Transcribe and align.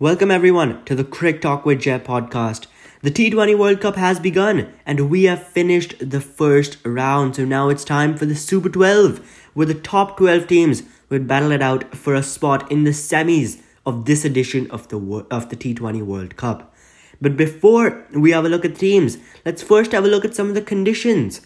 Welcome 0.00 0.32
everyone 0.32 0.84
to 0.86 0.96
the 0.96 1.04
Cricket 1.04 1.40
Talk 1.40 1.64
with 1.64 1.82
Jet 1.82 2.04
podcast. 2.04 2.66
The 3.02 3.12
T20 3.12 3.56
World 3.56 3.80
Cup 3.80 3.94
has 3.94 4.18
begun 4.18 4.74
and 4.84 5.08
we 5.08 5.22
have 5.22 5.46
finished 5.46 5.94
the 6.00 6.20
first 6.20 6.78
round. 6.84 7.36
So 7.36 7.44
now 7.44 7.68
it's 7.68 7.84
time 7.84 8.16
for 8.16 8.26
the 8.26 8.34
Super 8.34 8.68
12 8.68 9.24
where 9.54 9.68
the 9.68 9.74
top 9.74 10.16
12 10.16 10.48
teams 10.48 10.82
will 11.08 11.20
battle 11.20 11.52
it 11.52 11.62
out 11.62 11.94
for 11.96 12.12
a 12.12 12.24
spot 12.24 12.72
in 12.72 12.82
the 12.82 12.90
semis 12.90 13.62
of 13.86 14.06
this 14.06 14.24
edition 14.24 14.68
of 14.72 14.88
the 14.88 14.98
of 15.30 15.50
the 15.50 15.56
T20 15.56 16.02
World 16.02 16.34
Cup. 16.34 16.74
But 17.20 17.36
before 17.36 18.04
we 18.12 18.32
have 18.32 18.44
a 18.44 18.48
look 18.48 18.64
at 18.64 18.74
teams, 18.74 19.18
let's 19.44 19.62
first 19.62 19.92
have 19.92 20.04
a 20.04 20.08
look 20.08 20.24
at 20.24 20.34
some 20.34 20.48
of 20.48 20.56
the 20.56 20.60
conditions. 20.60 21.40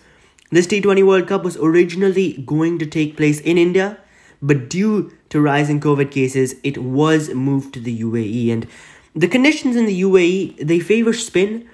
This 0.50 0.66
T20 0.66 1.06
World 1.06 1.28
Cup 1.28 1.44
was 1.44 1.58
originally 1.58 2.42
going 2.46 2.78
to 2.78 2.86
take 2.86 3.14
place 3.14 3.40
in 3.40 3.58
India 3.58 3.98
but 4.40 4.68
due 4.68 5.12
to 5.30 5.40
rising 5.40 5.80
COVID 5.80 6.10
cases, 6.10 6.54
it 6.62 6.78
was 6.78 7.34
moved 7.34 7.74
to 7.74 7.80
the 7.80 8.00
UAE. 8.00 8.52
And 8.52 8.66
the 9.14 9.28
conditions 9.28 9.76
in 9.76 9.86
the 9.86 10.02
UAE 10.02 10.66
they 10.66 10.80
favor 10.80 11.12
spin, 11.12 11.68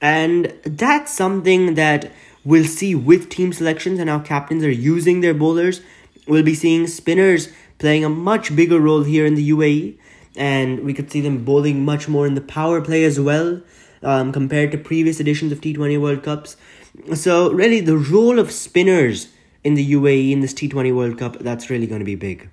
and 0.00 0.52
that's 0.64 1.14
something 1.14 1.74
that 1.74 2.12
we'll 2.44 2.64
see 2.64 2.94
with 2.94 3.28
team 3.28 3.52
selections 3.52 3.98
and 3.98 4.08
how 4.08 4.18
captains 4.18 4.64
are 4.64 4.70
using 4.70 5.20
their 5.20 5.34
bowlers. 5.34 5.80
We'll 6.26 6.42
be 6.42 6.54
seeing 6.54 6.86
spinners 6.86 7.48
playing 7.78 8.04
a 8.04 8.10
much 8.10 8.54
bigger 8.54 8.78
role 8.78 9.02
here 9.02 9.26
in 9.26 9.34
the 9.34 9.50
UAE, 9.50 9.96
and 10.36 10.80
we 10.80 10.94
could 10.94 11.10
see 11.10 11.20
them 11.20 11.44
bowling 11.44 11.84
much 11.84 12.08
more 12.08 12.26
in 12.26 12.34
the 12.34 12.40
power 12.40 12.80
play 12.80 13.04
as 13.04 13.18
well. 13.18 13.62
Um, 14.02 14.32
compared 14.32 14.72
to 14.72 14.78
previous 14.78 15.20
editions 15.20 15.52
of 15.52 15.60
T20 15.60 16.00
World 16.00 16.22
Cups. 16.22 16.56
So, 17.12 17.52
really, 17.52 17.80
the 17.80 17.98
role 17.98 18.38
of 18.38 18.50
spinners 18.50 19.28
in 19.62 19.74
the 19.74 19.92
UAE 19.92 20.32
in 20.32 20.40
this 20.40 20.54
T20 20.54 20.94
World 20.94 21.18
Cup, 21.18 21.38
that's 21.38 21.70
really 21.70 21.86
going 21.86 22.00
to 22.00 22.04
be 22.04 22.14
big. 22.14 22.48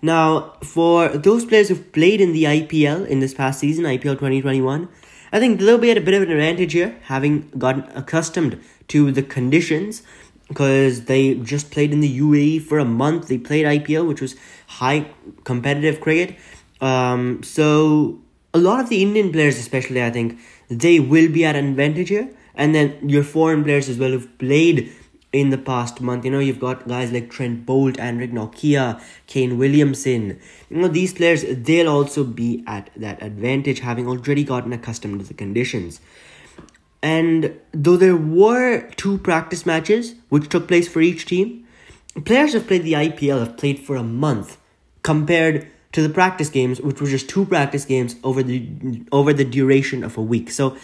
Now, 0.00 0.54
for 0.62 1.08
those 1.08 1.44
players 1.44 1.68
who've 1.68 1.92
played 1.92 2.20
in 2.20 2.32
the 2.32 2.44
IPL 2.44 3.06
in 3.06 3.20
this 3.20 3.34
past 3.34 3.60
season, 3.60 3.84
IPL 3.84 4.14
2021, 4.14 4.88
I 5.32 5.38
think 5.38 5.60
they'll 5.60 5.78
be 5.78 5.90
at 5.92 5.96
a 5.96 6.00
bit 6.00 6.14
of 6.14 6.22
an 6.22 6.30
advantage 6.30 6.72
here, 6.72 6.98
having 7.04 7.48
gotten 7.56 7.84
accustomed 7.96 8.60
to 8.88 9.12
the 9.12 9.22
conditions, 9.22 10.02
because 10.48 11.04
they 11.04 11.34
just 11.36 11.70
played 11.70 11.92
in 11.92 12.00
the 12.00 12.20
UAE 12.20 12.62
for 12.62 12.78
a 12.78 12.84
month. 12.84 13.28
They 13.28 13.38
played 13.38 13.64
IPL, 13.64 14.06
which 14.06 14.20
was 14.20 14.34
high 14.66 15.10
competitive 15.44 16.00
cricket. 16.00 16.36
Um, 16.80 17.42
so, 17.44 18.20
a 18.52 18.58
lot 18.58 18.80
of 18.80 18.88
the 18.88 19.02
Indian 19.02 19.32
players, 19.32 19.56
especially, 19.56 20.02
I 20.02 20.10
think, 20.10 20.38
they 20.68 20.98
will 20.98 21.30
be 21.30 21.44
at 21.44 21.54
an 21.56 21.66
advantage 21.68 22.08
here. 22.08 22.28
And 22.54 22.74
then 22.74 23.08
your 23.08 23.22
foreign 23.22 23.64
players 23.64 23.88
as 23.88 23.98
well 23.98 24.10
who've 24.10 24.38
played 24.38 24.92
in 25.32 25.50
the 25.50 25.58
past 25.58 26.00
month. 26.00 26.24
You 26.24 26.30
know, 26.30 26.38
you've 26.38 26.60
got 26.60 26.86
guys 26.86 27.10
like 27.10 27.30
Trent 27.30 27.66
Boult, 27.66 27.96
Anrich 27.96 28.32
Nortje, 28.32 29.02
Kane 29.26 29.58
Williamson. 29.58 30.38
You 30.68 30.76
know, 30.76 30.88
these 30.88 31.14
players, 31.14 31.44
they'll 31.48 31.88
also 31.88 32.24
be 32.24 32.62
at 32.66 32.90
that 32.96 33.22
advantage, 33.22 33.80
having 33.80 34.06
already 34.06 34.44
gotten 34.44 34.72
accustomed 34.72 35.20
to 35.20 35.26
the 35.26 35.34
conditions. 35.34 36.00
And 37.02 37.58
though 37.72 37.96
there 37.96 38.16
were 38.16 38.88
two 38.96 39.18
practice 39.18 39.66
matches 39.66 40.14
which 40.28 40.48
took 40.48 40.68
place 40.68 40.86
for 40.86 41.00
each 41.00 41.26
team, 41.26 41.66
players 42.24 42.52
have 42.52 42.66
played 42.68 42.84
the 42.84 42.92
IPL 42.92 43.40
have 43.40 43.56
played 43.56 43.80
for 43.80 43.96
a 43.96 44.04
month 44.04 44.58
compared 45.02 45.66
to 45.92 46.02
the 46.02 46.08
practice 46.08 46.48
games, 46.48 46.80
which 46.80 47.00
were 47.00 47.08
just 47.08 47.28
two 47.28 47.44
practice 47.44 47.84
games 47.84 48.16
over 48.22 48.42
the 48.42 48.68
over 49.10 49.32
the 49.32 49.44
duration 49.44 50.04
of 50.04 50.16
a 50.16 50.22
week. 50.22 50.50
So 50.50 50.76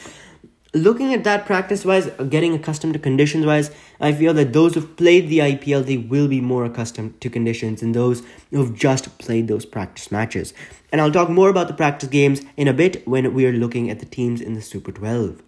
looking 0.74 1.14
at 1.14 1.24
that 1.24 1.46
practice 1.46 1.84
wise, 1.84 2.10
getting 2.28 2.54
accustomed 2.54 2.94
to 2.94 2.98
conditions 2.98 3.46
wise, 3.46 3.70
I 4.00 4.12
feel 4.12 4.34
that 4.34 4.52
those 4.52 4.74
who've 4.74 4.96
played 4.96 5.28
the 5.28 5.38
IPL, 5.38 5.86
they 5.86 5.96
will 5.96 6.28
be 6.28 6.40
more 6.40 6.64
accustomed 6.64 7.20
to 7.20 7.30
conditions 7.30 7.80
than 7.80 7.92
those 7.92 8.22
who've 8.50 8.76
just 8.76 9.18
played 9.18 9.48
those 9.48 9.64
practice 9.64 10.12
matches. 10.12 10.52
And 10.92 11.00
I'll 11.00 11.12
talk 11.12 11.28
more 11.28 11.48
about 11.48 11.68
the 11.68 11.74
practice 11.74 12.08
games 12.08 12.42
in 12.56 12.68
a 12.68 12.72
bit 12.72 13.06
when 13.06 13.32
we 13.34 13.46
are 13.46 13.52
looking 13.52 13.90
at 13.90 14.00
the 14.00 14.06
teams 14.06 14.40
in 14.40 14.54
the 14.54 14.62
Super 14.62 14.92
12. 14.92 15.42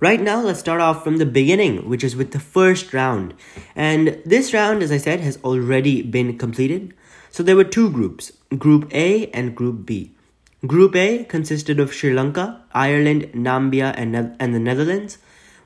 Right 0.00 0.20
now, 0.20 0.40
let's 0.40 0.60
start 0.60 0.80
off 0.80 1.04
from 1.04 1.18
the 1.18 1.26
beginning, 1.26 1.86
which 1.86 2.02
is 2.02 2.16
with 2.16 2.32
the 2.32 2.40
first 2.40 2.94
round. 2.94 3.34
And 3.76 4.20
this 4.24 4.54
round, 4.54 4.82
as 4.82 4.90
I 4.90 4.96
said, 4.96 5.20
has 5.20 5.38
already 5.44 6.00
been 6.00 6.38
completed. 6.38 6.94
So 7.30 7.42
there 7.42 7.56
were 7.56 7.64
two 7.64 7.90
groups 7.90 8.32
Group 8.56 8.90
A 8.94 9.26
and 9.28 9.54
Group 9.54 9.84
B. 9.84 10.12
Group 10.66 10.94
A 10.94 11.24
consisted 11.24 11.80
of 11.80 11.92
Sri 11.92 12.12
Lanka, 12.12 12.62
Ireland, 12.74 13.30
Namibia, 13.32 13.94
and, 13.96 14.12
ne- 14.12 14.36
and 14.38 14.54
the 14.54 14.58
Netherlands, 14.58 15.16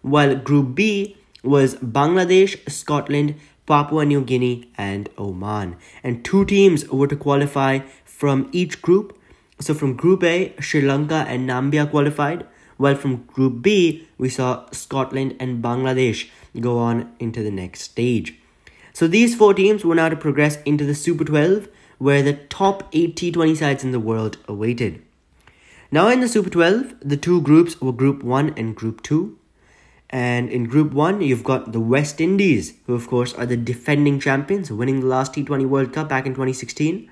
while 0.03 0.37
Group 0.37 0.77
B 0.77 1.17
was 1.43 1.75
Bangladesh, 1.77 2.71
Scotland, 2.71 3.35
Papua 3.67 4.05
New 4.05 4.23
Guinea, 4.23 4.71
and 4.79 5.09
Oman. 5.19 5.77
And 6.05 6.25
two 6.25 6.45
teams 6.45 6.89
were 6.89 7.09
to 7.09 7.17
qualify 7.17 7.81
from 8.05 8.49
each 8.53 8.83
group. 8.83 9.19
So 9.61 9.75
from 9.75 9.97
Group 9.97 10.23
A, 10.23 10.55
Sri 10.61 10.81
Lanka 10.81 11.25
and 11.27 11.49
Namibia 11.49 11.91
qualified, 11.91 12.47
while 12.77 12.95
from 12.95 13.25
Group 13.25 13.63
B, 13.63 14.07
we 14.17 14.29
saw 14.29 14.71
Scotland 14.71 15.35
and 15.41 15.63
Bangladesh 15.63 16.29
go 16.61 16.79
on 16.79 17.13
into 17.19 17.43
the 17.43 17.51
next 17.51 17.83
stage. 17.83 18.37
So 18.93 19.09
these 19.09 19.35
four 19.35 19.55
teams 19.55 19.85
were 19.85 19.97
now 19.97 20.09
to 20.09 20.17
progress 20.17 20.63
into 20.63 20.85
the 20.85 20.95
Super 20.95 21.25
12 21.25 21.69
where 22.05 22.23
the 22.23 22.35
top 22.35 22.87
8 22.93 23.17
T20 23.17 23.57
sides 23.57 23.83
in 23.83 23.91
the 23.91 23.99
world 23.99 24.37
awaited. 24.47 25.01
Now 25.91 26.09
in 26.09 26.21
the 26.21 26.29
Super 26.29 26.51
12, 26.51 26.97
the 27.01 27.17
two 27.17 27.41
groups 27.41 27.81
were 27.81 27.93
Group 27.93 28.23
1 28.23 28.53
and 28.59 28.77
Group 28.77 29.03
2. 29.03 29.39
And 30.11 30.51
in 30.51 30.65
Group 30.65 30.93
1, 30.93 31.23
you've 31.23 31.45
got 31.45 31.73
the 31.73 31.81
West 31.81 32.21
Indies, 32.21 32.75
who 32.87 32.95
of 32.95 33.09
course 33.09 33.33
are 33.33 33.47
the 33.47 33.57
defending 33.57 34.21
champions, 34.21 34.71
winning 34.71 35.01
the 35.01 35.07
last 35.07 35.33
T20 35.33 35.67
World 35.67 35.95
Cup 35.95 36.11
back 36.11 36.27
in 36.27 36.35
2016. 36.35 37.11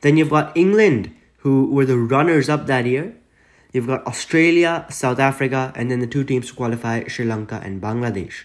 Then 0.00 0.16
you've 0.16 0.30
got 0.30 0.56
England, 0.56 1.14
who 1.44 1.66
were 1.66 1.86
the 1.86 1.96
runners 1.96 2.48
up 2.48 2.66
that 2.66 2.86
year. 2.86 3.14
You've 3.72 3.86
got 3.86 4.04
Australia, 4.08 4.86
South 4.90 5.20
Africa, 5.20 5.72
and 5.76 5.88
then 5.88 6.00
the 6.00 6.08
two 6.08 6.24
teams 6.24 6.48
to 6.48 6.54
qualify, 6.54 7.06
Sri 7.06 7.24
Lanka 7.24 7.60
and 7.62 7.80
Bangladesh. 7.80 8.42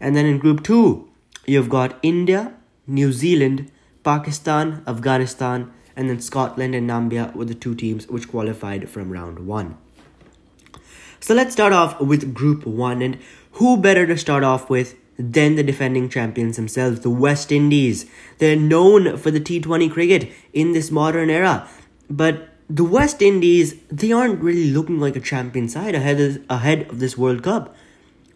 And 0.00 0.16
then 0.16 0.24
in 0.24 0.38
Group 0.38 0.64
2, 0.64 1.06
you've 1.44 1.68
got 1.68 1.98
India, 2.02 2.54
New 2.86 3.12
Zealand, 3.12 3.70
Pakistan, 4.04 4.82
Afghanistan, 4.86 5.72
and 5.96 6.08
then 6.08 6.20
Scotland 6.20 6.74
and 6.74 6.88
Namibia 6.88 7.34
were 7.34 7.46
the 7.46 7.54
two 7.54 7.74
teams 7.74 8.06
which 8.08 8.28
qualified 8.28 8.88
from 8.88 9.10
round 9.10 9.46
one. 9.46 9.76
So 11.20 11.34
let's 11.34 11.52
start 11.52 11.72
off 11.72 11.98
with 12.00 12.34
Group 12.34 12.66
1, 12.66 13.00
and 13.00 13.18
who 13.52 13.78
better 13.78 14.06
to 14.06 14.18
start 14.18 14.44
off 14.44 14.68
with 14.68 14.94
than 15.18 15.54
the 15.54 15.62
defending 15.62 16.08
champions 16.08 16.56
themselves, 16.56 17.00
the 17.00 17.10
West 17.10 17.50
Indies. 17.50 18.04
They're 18.38 18.56
known 18.56 19.16
for 19.16 19.30
the 19.30 19.40
T20 19.40 19.90
cricket 19.90 20.30
in 20.52 20.72
this 20.72 20.90
modern 20.90 21.30
era, 21.30 21.68
but 22.10 22.48
the 22.68 22.84
West 22.84 23.22
Indies, 23.22 23.74
they 23.90 24.12
aren't 24.12 24.40
really 24.40 24.70
looking 24.70 25.00
like 25.00 25.16
a 25.16 25.20
champion 25.20 25.68
side 25.68 25.94
ahead 25.94 26.20
of, 26.20 26.44
ahead 26.50 26.90
of 26.90 26.98
this 26.98 27.16
World 27.16 27.42
Cup. 27.42 27.74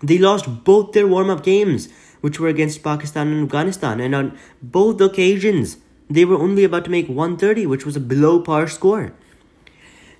They 0.02 0.18
lost 0.18 0.64
both 0.64 0.92
their 0.92 1.06
warm 1.06 1.28
up 1.28 1.42
games 1.42 1.88
which 2.20 2.40
were 2.40 2.48
against 2.48 2.82
Pakistan 2.82 3.28
and 3.28 3.44
Afghanistan, 3.44 4.00
and 4.00 4.14
on 4.14 4.38
both 4.62 5.00
occasions, 5.00 5.78
they 6.10 6.24
were 6.24 6.36
only 6.38 6.64
about 6.64 6.84
to 6.84 6.90
make 6.90 7.08
130, 7.08 7.66
which 7.66 7.84
was 7.84 7.96
a 7.96 8.00
below 8.00 8.40
par 8.40 8.66
score. 8.68 9.12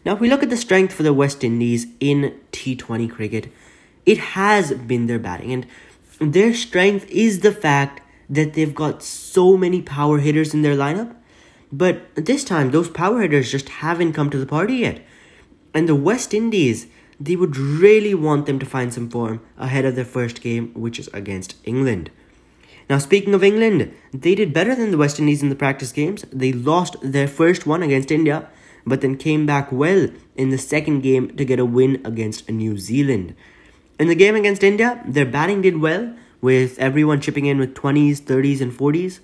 Now, 0.05 0.15
if 0.15 0.21
we 0.21 0.29
look 0.29 0.43
at 0.43 0.51
the 0.51 0.57
strength 0.57 0.95
for 0.95 1.03
the 1.03 1.13
West 1.13 1.43
Indies 1.43 1.87
in 2.01 2.39
T20 2.53 3.11
cricket, 3.11 3.53
it 4.07 4.19
has 4.19 4.73
been 4.73 5.07
their 5.07 5.19
batting, 5.19 5.53
and 6.21 6.33
their 6.33 6.55
strength 6.55 7.09
is 7.11 7.41
the 7.41 7.53
fact 7.53 8.01
that 8.31 8.55
they've 8.55 8.75
got 8.75 9.03
so 9.03 9.57
many 9.57 9.83
power 9.83 10.19
hitters 10.19 10.55
in 10.55 10.63
their 10.63 10.77
lineup. 10.77 11.15
But 11.73 12.15
this 12.15 12.45
time, 12.45 12.71
those 12.71 12.89
power 12.89 13.21
hitters 13.21 13.51
just 13.51 13.69
haven't 13.69 14.15
come 14.15 14.31
to 14.31 14.39
the 14.39 14.47
party 14.47 14.77
yet. 14.77 15.05
And 15.75 15.89
the 15.89 15.95
West 15.95 16.33
Indies, 16.33 16.87
they 17.21 17.37
would 17.37 17.57
really 17.57 18.15
want 18.15 18.47
them 18.47 18.59
to 18.59 18.67
find 18.67 18.93
some 18.93 19.09
form 19.09 19.41
ahead 19.57 19.85
of 19.85 19.97
their 19.97 20.05
first 20.05 20.41
game, 20.41 20.73
which 20.75 20.99
is 20.99 21.09
against 21.13 21.57
England. 21.65 22.11
Now, 22.89 22.99
speaking 22.99 23.35
of 23.35 23.45
England, 23.45 23.93
they 24.13 24.35
did 24.35 24.55
better 24.55 24.75
than 24.75 24.91
the 24.91 24.97
West 24.97 25.19
Indies 25.19 25.43
in 25.43 25.51
the 25.51 25.55
practice 25.55 25.93
games. 25.93 26.25
They 26.33 26.53
lost 26.53 26.97
their 27.03 27.29
first 27.29 27.67
one 27.67 27.83
against 27.83 28.11
India, 28.11 28.49
but 28.87 29.03
then 29.03 29.17
came 29.17 29.45
back 29.45 29.71
well 29.71 30.09
in 30.37 30.51
the 30.51 30.59
second 30.59 31.03
game 31.03 31.37
to 31.37 31.45
get 31.45 31.59
a 31.59 31.65
win 31.65 32.01
against 32.05 32.49
New 32.49 32.79
Zealand. 32.79 33.35
In 33.99 34.09
the 34.09 34.15
game 34.15 34.37
against 34.37 34.63
India, 34.63 35.03
their 35.07 35.27
batting 35.27 35.61
did 35.61 35.81
well, 35.81 36.15
with 36.41 36.79
everyone 36.79 37.21
chipping 37.21 37.47
in 37.47 37.59
with 37.59 37.75
20s, 37.75 38.21
30s, 38.21 38.61
and 38.61 38.73
40s. 38.73 39.21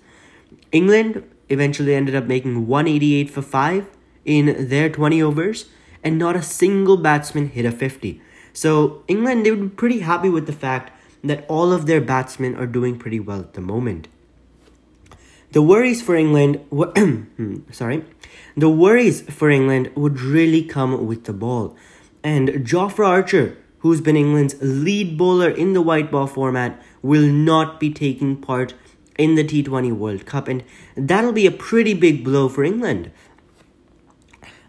England 0.73 1.23
eventually 1.49 1.94
ended 1.94 2.14
up 2.14 2.25
making 2.25 2.67
188 2.67 3.31
for 3.31 3.43
5 3.43 3.87
in 4.25 4.69
their 4.69 4.88
20 4.88 5.23
overs, 5.23 5.67
and 6.04 6.18
not 6.18 6.36
a 6.36 6.42
single 6.42 6.98
batsman 6.98 7.48
hit 7.48 7.64
a 7.64 7.72
50. 7.72 8.20
So 8.52 9.02
England, 9.08 9.44
they 9.44 9.50
would 9.50 9.70
be 9.70 9.76
pretty 9.76 10.00
happy 10.00 10.28
with 10.28 10.46
the 10.46 10.52
fact 10.52 10.92
that 11.24 11.44
all 11.48 11.72
of 11.72 11.86
their 11.86 12.00
batsmen 12.00 12.54
are 12.54 12.66
doing 12.66 12.98
pretty 12.98 13.18
well 13.18 13.40
at 13.40 13.54
the 13.54 13.60
moment. 13.60 14.06
The 15.52 15.62
worries 15.62 16.02
for 16.02 16.14
England, 16.14 16.56
hmm, 16.70 17.56
sorry, 17.70 18.04
the 18.56 18.68
worries 18.68 19.22
for 19.22 19.50
England 19.50 19.90
would 19.94 20.20
really 20.20 20.62
come 20.62 21.06
with 21.06 21.24
the 21.24 21.32
ball. 21.32 21.76
And 22.22 22.48
Jofra 22.48 23.06
Archer, 23.06 23.56
who's 23.78 24.00
been 24.00 24.16
England's 24.16 24.56
lead 24.60 25.16
bowler 25.16 25.50
in 25.50 25.72
the 25.72 25.82
white 25.82 26.10
ball 26.10 26.26
format, 26.26 26.80
will 27.02 27.26
not 27.26 27.80
be 27.80 27.92
taking 27.92 28.36
part 28.36 28.74
in 29.18 29.34
the 29.34 29.44
T20 29.44 29.92
World 29.92 30.26
Cup. 30.26 30.48
And 30.48 30.64
that'll 30.96 31.32
be 31.32 31.46
a 31.46 31.50
pretty 31.50 31.94
big 31.94 32.24
blow 32.24 32.48
for 32.48 32.64
England. 32.64 33.10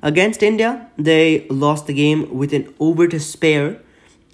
Against 0.06 0.44
India, 0.44 0.88
they 1.00 1.48
lost 1.50 1.88
the 1.88 1.94
game 1.94 2.38
with 2.38 2.54
an 2.54 2.72
over 2.80 3.08
to 3.08 3.20
spare 3.20 3.82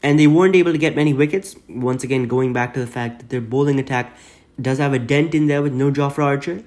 and 0.03 0.19
they 0.19 0.27
weren't 0.27 0.53
able 0.53 0.73
to 0.73 0.77
get 0.77 0.97
many 0.97 1.13
wickets. 1.13 1.55
Once 1.69 2.03
again, 2.03 2.27
going 2.27 2.51
back 2.51 2.73
to 2.73 2.81
the 2.81 2.87
fact 2.87 3.19
that 3.19 3.29
their 3.29 3.39
bowling 3.39 3.79
attack 3.79 4.13
does 4.59 4.79
have 4.79 4.91
a 4.91 4.99
dent 4.99 5.33
in 5.33 5.47
there 5.47 5.61
with 5.61 5.71
no 5.71 5.89
Jofra 5.89 6.25
Archer. 6.25 6.65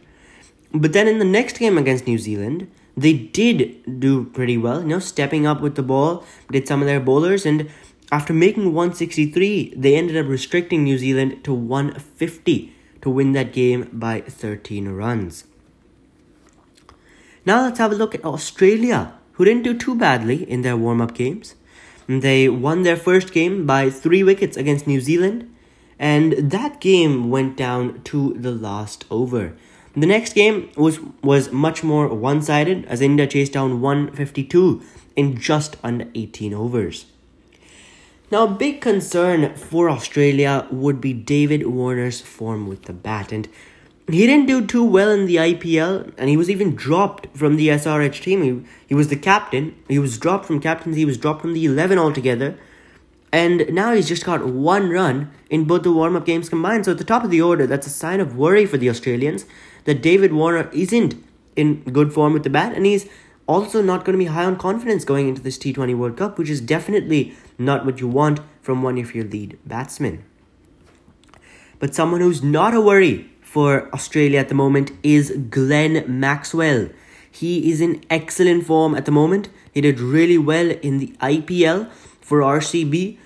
But 0.73 0.95
then 0.95 1.07
in 1.07 1.19
the 1.19 1.25
next 1.27 1.59
game 1.59 1.77
against 1.77 2.07
New 2.07 2.17
Zealand, 2.17 2.71
they 2.97 3.13
did 3.13 4.01
do 4.01 4.25
pretty 4.25 4.57
well, 4.57 4.81
you 4.81 4.89
know, 4.89 5.01
stepping 5.01 5.47
up 5.47 5.61
with 5.61 5.75
the 5.75 5.83
ball, 5.83 6.25
did 6.51 6.67
some 6.67 6.81
of 6.81 6.87
their 6.87 6.99
bowlers, 6.99 7.45
and 7.45 7.69
after 8.11 8.33
making 8.33 8.73
163, 8.73 9.75
they 9.77 9.97
ended 9.97 10.17
up 10.17 10.29
restricting 10.29 10.83
New 10.83 10.97
Zealand 10.97 11.45
to 11.45 11.53
150 11.53 12.73
to 13.03 13.11
win 13.11 13.33
that 13.33 13.53
game 13.53 13.91
by 13.93 14.23
13 14.23 14.89
runs. 14.89 15.45
Now 17.47 17.63
let's 17.63 17.79
have 17.79 17.93
a 17.93 17.97
look 17.97 18.15
at 18.15 18.25
Australia, 18.25 19.13
who 19.33 19.45
didn't 19.45 19.65
do 19.65 19.75
too 19.75 19.95
badly 19.95 20.49
in 20.51 20.63
their 20.63 20.77
warm 20.77 21.03
up 21.03 21.15
games. 21.15 21.55
They 22.07 22.49
won 22.49 22.83
their 22.83 22.97
first 22.97 23.33
game 23.33 23.67
by 23.67 23.91
three 23.91 24.23
wickets 24.23 24.57
against 24.57 24.87
New 24.87 25.01
Zealand, 25.01 25.55
and 25.99 26.33
that 26.33 26.81
game 26.81 27.31
went 27.31 27.57
down 27.57 28.03
to 28.05 28.35
the 28.35 28.51
last 28.51 29.05
over. 29.11 29.55
The 29.97 30.07
next 30.07 30.33
game 30.33 30.71
was 30.77 30.99
was 31.23 31.53
much 31.53 31.85
more 31.85 32.09
one-sided 32.09 32.85
as 32.87 33.01
India 33.01 33.27
chased 33.27 33.53
down 33.53 33.81
152 33.81 34.83
in 35.15 35.39
just 35.39 35.77
under 35.85 36.09
18 36.15 36.53
overs. 36.53 37.07
Now, 38.31 38.45
a 38.45 38.51
big 38.51 38.81
concern 38.81 39.55
for 39.55 39.89
Australia 39.89 40.67
would 40.71 41.01
be 41.01 41.13
David 41.13 41.67
Warner's 41.67 42.21
form 42.21 42.67
with 42.67 42.85
the 42.85 42.93
bat, 42.93 43.31
and 43.31 43.49
he 44.07 44.27
didn't 44.27 44.47
do 44.47 44.67
too 44.67 44.85
well 44.85 45.11
in 45.11 45.27
the 45.27 45.37
IPL, 45.37 46.13
and 46.19 46.29
he 46.29 46.37
was 46.37 46.51
even 46.51 46.75
dropped 46.75 47.27
from 47.35 47.57
the 47.57 47.69
SRH 47.69 48.23
team. 48.23 48.43
He, 48.43 48.71
he 48.89 48.95
was 48.95 49.09
the 49.09 49.17
captain. 49.17 49.75
He 49.89 49.99
was 49.99 50.19
dropped 50.19 50.45
from 50.45 50.61
captaincy. 50.61 51.01
He 51.01 51.07
was 51.07 51.17
dropped 51.17 51.41
from 51.41 51.55
the 51.55 51.65
11 51.65 51.99
altogether. 51.99 52.59
And 53.33 53.73
now 53.75 53.95
he's 53.95 54.07
just 54.07 54.25
got 54.25 54.47
one 54.47 54.91
run 54.91 55.33
in 55.51 55.65
both 55.65 55.83
the 55.83 55.91
warm 55.91 56.15
up 56.17 56.27
games 56.27 56.49
combined. 56.49 56.85
So 56.85 56.93
at 56.93 56.99
the 56.99 57.05
top 57.05 57.25
of 57.25 57.31
the 57.31 57.43
order, 57.43 57.67
that's 57.67 57.87
a 57.87 57.91
sign 57.91 58.21
of 58.21 58.37
worry 58.37 58.67
for 58.67 58.77
the 58.77 58.89
Australians 58.89 59.47
that 59.87 60.03
David 60.03 60.33
Warner 60.33 60.71
isn't 60.73 61.17
in 61.57 61.83
good 61.85 62.13
form 62.13 62.33
with 62.33 62.45
the 62.45 62.51
bat. 62.51 62.75
And 62.77 62.87
he's 62.87 63.09
also 63.47 63.83
not 63.83 64.05
going 64.05 64.17
to 64.17 64.25
be 64.25 64.31
high 64.31 64.45
on 64.45 64.57
confidence 64.57 65.05
going 65.05 65.29
into 65.29 65.43
this 65.43 65.59
T20 65.59 65.97
World 65.97 66.17
Cup, 66.17 66.39
which 66.39 66.49
is 66.49 66.61
definitely 66.61 67.35
not 67.59 67.85
what 67.85 68.01
you 68.01 68.07
want 68.07 68.41
from 68.63 68.83
one 68.83 68.99
of 68.99 69.15
your 69.15 69.25
lead 69.25 69.59
batsmen. 69.67 70.25
But 71.79 71.95
someone 71.95 72.21
who's 72.21 72.43
not 72.43 72.73
a 72.73 72.81
worry 72.81 73.31
for 73.55 73.89
Australia 73.95 74.41
at 74.41 74.49
the 74.49 74.55
moment 74.57 74.91
is 75.05 75.31
Glenn 75.49 76.05
Maxwell. 76.09 76.89
He 77.31 77.71
is 77.71 77.81
in 77.81 78.05
excellent 78.11 78.67
form 78.67 78.97
at 78.97 79.05
the 79.05 79.13
moment. 79.13 79.49
He 79.73 79.81
did 79.81 80.01
really 80.01 80.39
well 80.39 80.71
in 80.89 80.99
the 80.99 81.15
IPL 81.21 81.89
for 82.21 82.41
RCB. 82.41 83.17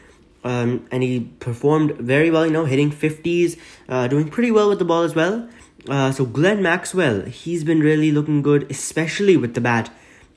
Um, 0.44 0.86
and 0.90 1.02
he 1.02 1.30
performed 1.40 1.92
very 1.92 2.30
well, 2.30 2.44
you 2.44 2.52
know, 2.52 2.66
hitting 2.66 2.90
50s, 2.90 3.58
uh, 3.88 4.06
doing 4.08 4.28
pretty 4.28 4.50
well 4.50 4.68
with 4.68 4.78
the 4.78 4.84
ball 4.84 5.02
as 5.02 5.14
well. 5.14 5.48
Uh, 5.88 6.12
so 6.12 6.26
Glenn 6.26 6.62
Maxwell, 6.62 7.22
he's 7.22 7.64
been 7.64 7.80
really 7.80 8.12
looking 8.12 8.42
good, 8.42 8.70
especially 8.70 9.38
with 9.38 9.54
the 9.54 9.62
bat 9.62 9.90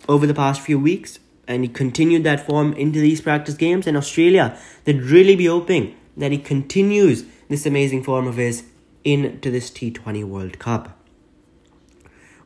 over 0.08 0.26
the 0.26 0.34
past 0.34 0.62
few 0.62 0.80
weeks. 0.80 1.20
And 1.50 1.66
he 1.66 1.70
continued 1.70 2.24
that 2.24 2.46
form 2.46 2.72
into 2.74 3.02
these 3.02 3.20
practice 3.20 3.56
games. 3.56 3.88
And 3.88 3.98
Australia, 3.98 4.58
they'd 4.86 5.02
really 5.02 5.36
be 5.36 5.48
hoping 5.48 5.98
that 6.16 6.32
he 6.32 6.38
continues 6.38 7.26
this 7.50 7.66
amazing 7.66 8.04
form 8.04 8.26
of 8.26 8.38
his 8.38 8.64
into 9.04 9.52
this 9.52 9.70
T20 9.72 10.24
World 10.24 10.60
Cup. 10.60 10.98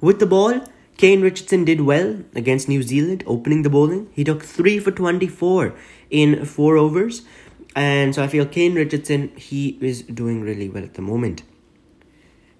With 0.01 0.19
the 0.19 0.25
ball, 0.25 0.61
Kane 0.97 1.21
Richardson 1.21 1.65
did 1.65 1.81
well 1.81 2.23
against 2.33 2.69
New 2.69 2.81
Zealand, 2.81 3.23
opening 3.27 3.63
the 3.63 3.69
bowling. 3.69 4.09
He 4.13 4.23
took 4.23 4.43
3 4.43 4.79
for 4.79 4.91
24 4.91 5.73
in 6.09 6.45
4 6.45 6.77
overs. 6.77 7.23
And 7.75 8.15
so 8.15 8.23
I 8.23 8.27
feel 8.27 8.45
Kane 8.45 8.75
Richardson, 8.75 9.35
he 9.35 9.77
is 9.81 10.03
doing 10.03 10.41
really 10.41 10.69
well 10.69 10.83
at 10.83 10.93
the 10.93 11.01
moment. 11.01 11.43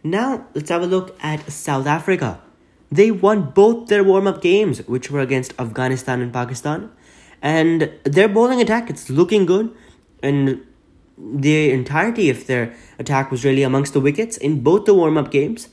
Now, 0.04 0.48
let's 0.54 0.70
have 0.70 0.84
a 0.84 0.88
look 0.88 1.18
at 1.24 1.50
South 1.52 1.88
Africa. 1.88 2.42
They 2.92 3.12
won 3.12 3.52
both 3.52 3.88
their 3.88 4.04
warm 4.04 4.28
up 4.28 4.42
games, 4.42 4.86
which 4.88 5.10
were 5.10 5.22
against 5.22 5.54
Afghanistan 5.58 6.22
and 6.22 6.32
Pakistan. 6.34 6.92
And 7.42 7.92
their 8.04 8.28
bowling 8.28 8.62
attack, 8.62 8.90
it's 8.90 9.10
looking 9.10 9.46
good. 9.46 9.74
And 10.22 10.66
the 11.18 11.72
entirety 11.72 12.30
of 12.30 12.48
their 12.48 12.74
attack 13.00 13.32
was 13.32 13.46
really 13.46 13.64
amongst 13.64 13.94
the 13.94 14.00
wickets 14.02 14.38
in 14.38 14.62
both 14.62 14.86
the 14.86 14.94
warm 14.94 15.18
up 15.18 15.32
games. 15.32 15.70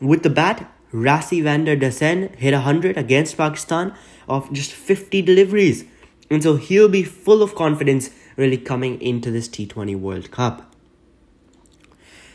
With 0.00 0.22
the 0.22 0.30
bat, 0.30 0.72
Rassie 0.92 1.42
van 1.42 1.64
der 1.64 1.76
Dussen 1.76 2.34
hit 2.36 2.54
100 2.54 2.96
against 2.96 3.36
Pakistan 3.36 3.94
of 4.28 4.50
just 4.52 4.72
50 4.72 5.22
deliveries. 5.22 5.84
And 6.30 6.42
so 6.42 6.56
he'll 6.56 6.88
be 6.88 7.02
full 7.02 7.42
of 7.42 7.54
confidence 7.54 8.10
really 8.36 8.56
coming 8.56 9.00
into 9.00 9.30
this 9.30 9.48
T20 9.48 9.98
World 9.98 10.30
Cup. 10.30 10.74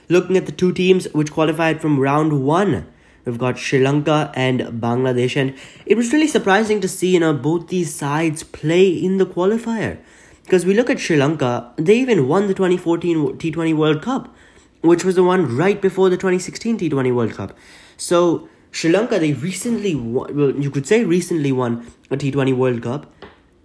Looking 0.09 0.37
at 0.37 0.45
the 0.45 0.51
two 0.51 0.73
teams 0.73 1.05
which 1.13 1.31
qualified 1.31 1.81
from 1.81 1.99
round 1.99 2.43
one, 2.43 2.87
we've 3.25 3.37
got 3.37 3.57
Sri 3.57 3.79
Lanka 3.79 4.31
and 4.35 4.59
Bangladesh, 4.59 5.37
and 5.37 5.55
it 5.85 5.95
was 5.95 6.11
really 6.11 6.27
surprising 6.27 6.81
to 6.81 6.89
see 6.89 7.13
you 7.13 7.19
know 7.21 7.33
both 7.33 7.69
these 7.69 7.95
sides 7.95 8.43
play 8.43 8.89
in 8.89 9.17
the 9.17 9.25
qualifier. 9.25 9.97
Because 10.43 10.65
we 10.65 10.73
look 10.73 10.89
at 10.89 10.99
Sri 10.99 11.15
Lanka, 11.17 11.71
they 11.77 11.97
even 11.97 12.27
won 12.27 12.47
the 12.47 12.53
2014 12.53 13.37
T20 13.37 13.75
World 13.75 14.01
Cup, 14.01 14.33
which 14.81 15.03
was 15.03 15.15
the 15.15 15.23
one 15.23 15.55
right 15.55 15.81
before 15.81 16.09
the 16.09 16.17
2016 16.17 16.79
T20 16.79 17.15
World 17.15 17.33
Cup. 17.33 17.57
So 17.97 18.49
Sri 18.71 18.91
Lanka, 18.91 19.19
they 19.19 19.33
recently 19.33 19.95
won, 19.95 20.35
well, 20.35 20.51
you 20.51 20.69
could 20.69 20.85
say 20.85 21.03
recently 21.03 21.51
won 21.51 21.87
a 22.11 22.17
T20 22.17 22.55
World 22.55 22.83
Cup. 22.83 23.11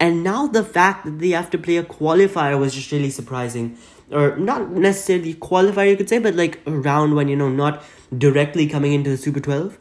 And 0.00 0.22
now 0.22 0.46
the 0.46 0.62
fact 0.62 1.04
that 1.04 1.18
they 1.18 1.30
have 1.30 1.50
to 1.50 1.58
play 1.58 1.76
a 1.76 1.82
qualifier 1.82 2.58
was 2.58 2.74
just 2.74 2.92
really 2.92 3.10
surprising. 3.10 3.76
Or 4.12 4.36
not 4.36 4.70
necessarily 4.70 5.34
qualifier, 5.34 5.90
you 5.90 5.96
could 5.96 6.08
say, 6.08 6.18
but 6.18 6.34
like 6.34 6.60
a 6.66 6.70
round 6.70 7.16
when, 7.16 7.28
you 7.28 7.36
know, 7.36 7.48
not 7.48 7.82
directly 8.16 8.68
coming 8.68 8.92
into 8.92 9.10
the 9.10 9.16
Super 9.16 9.40
12. 9.40 9.76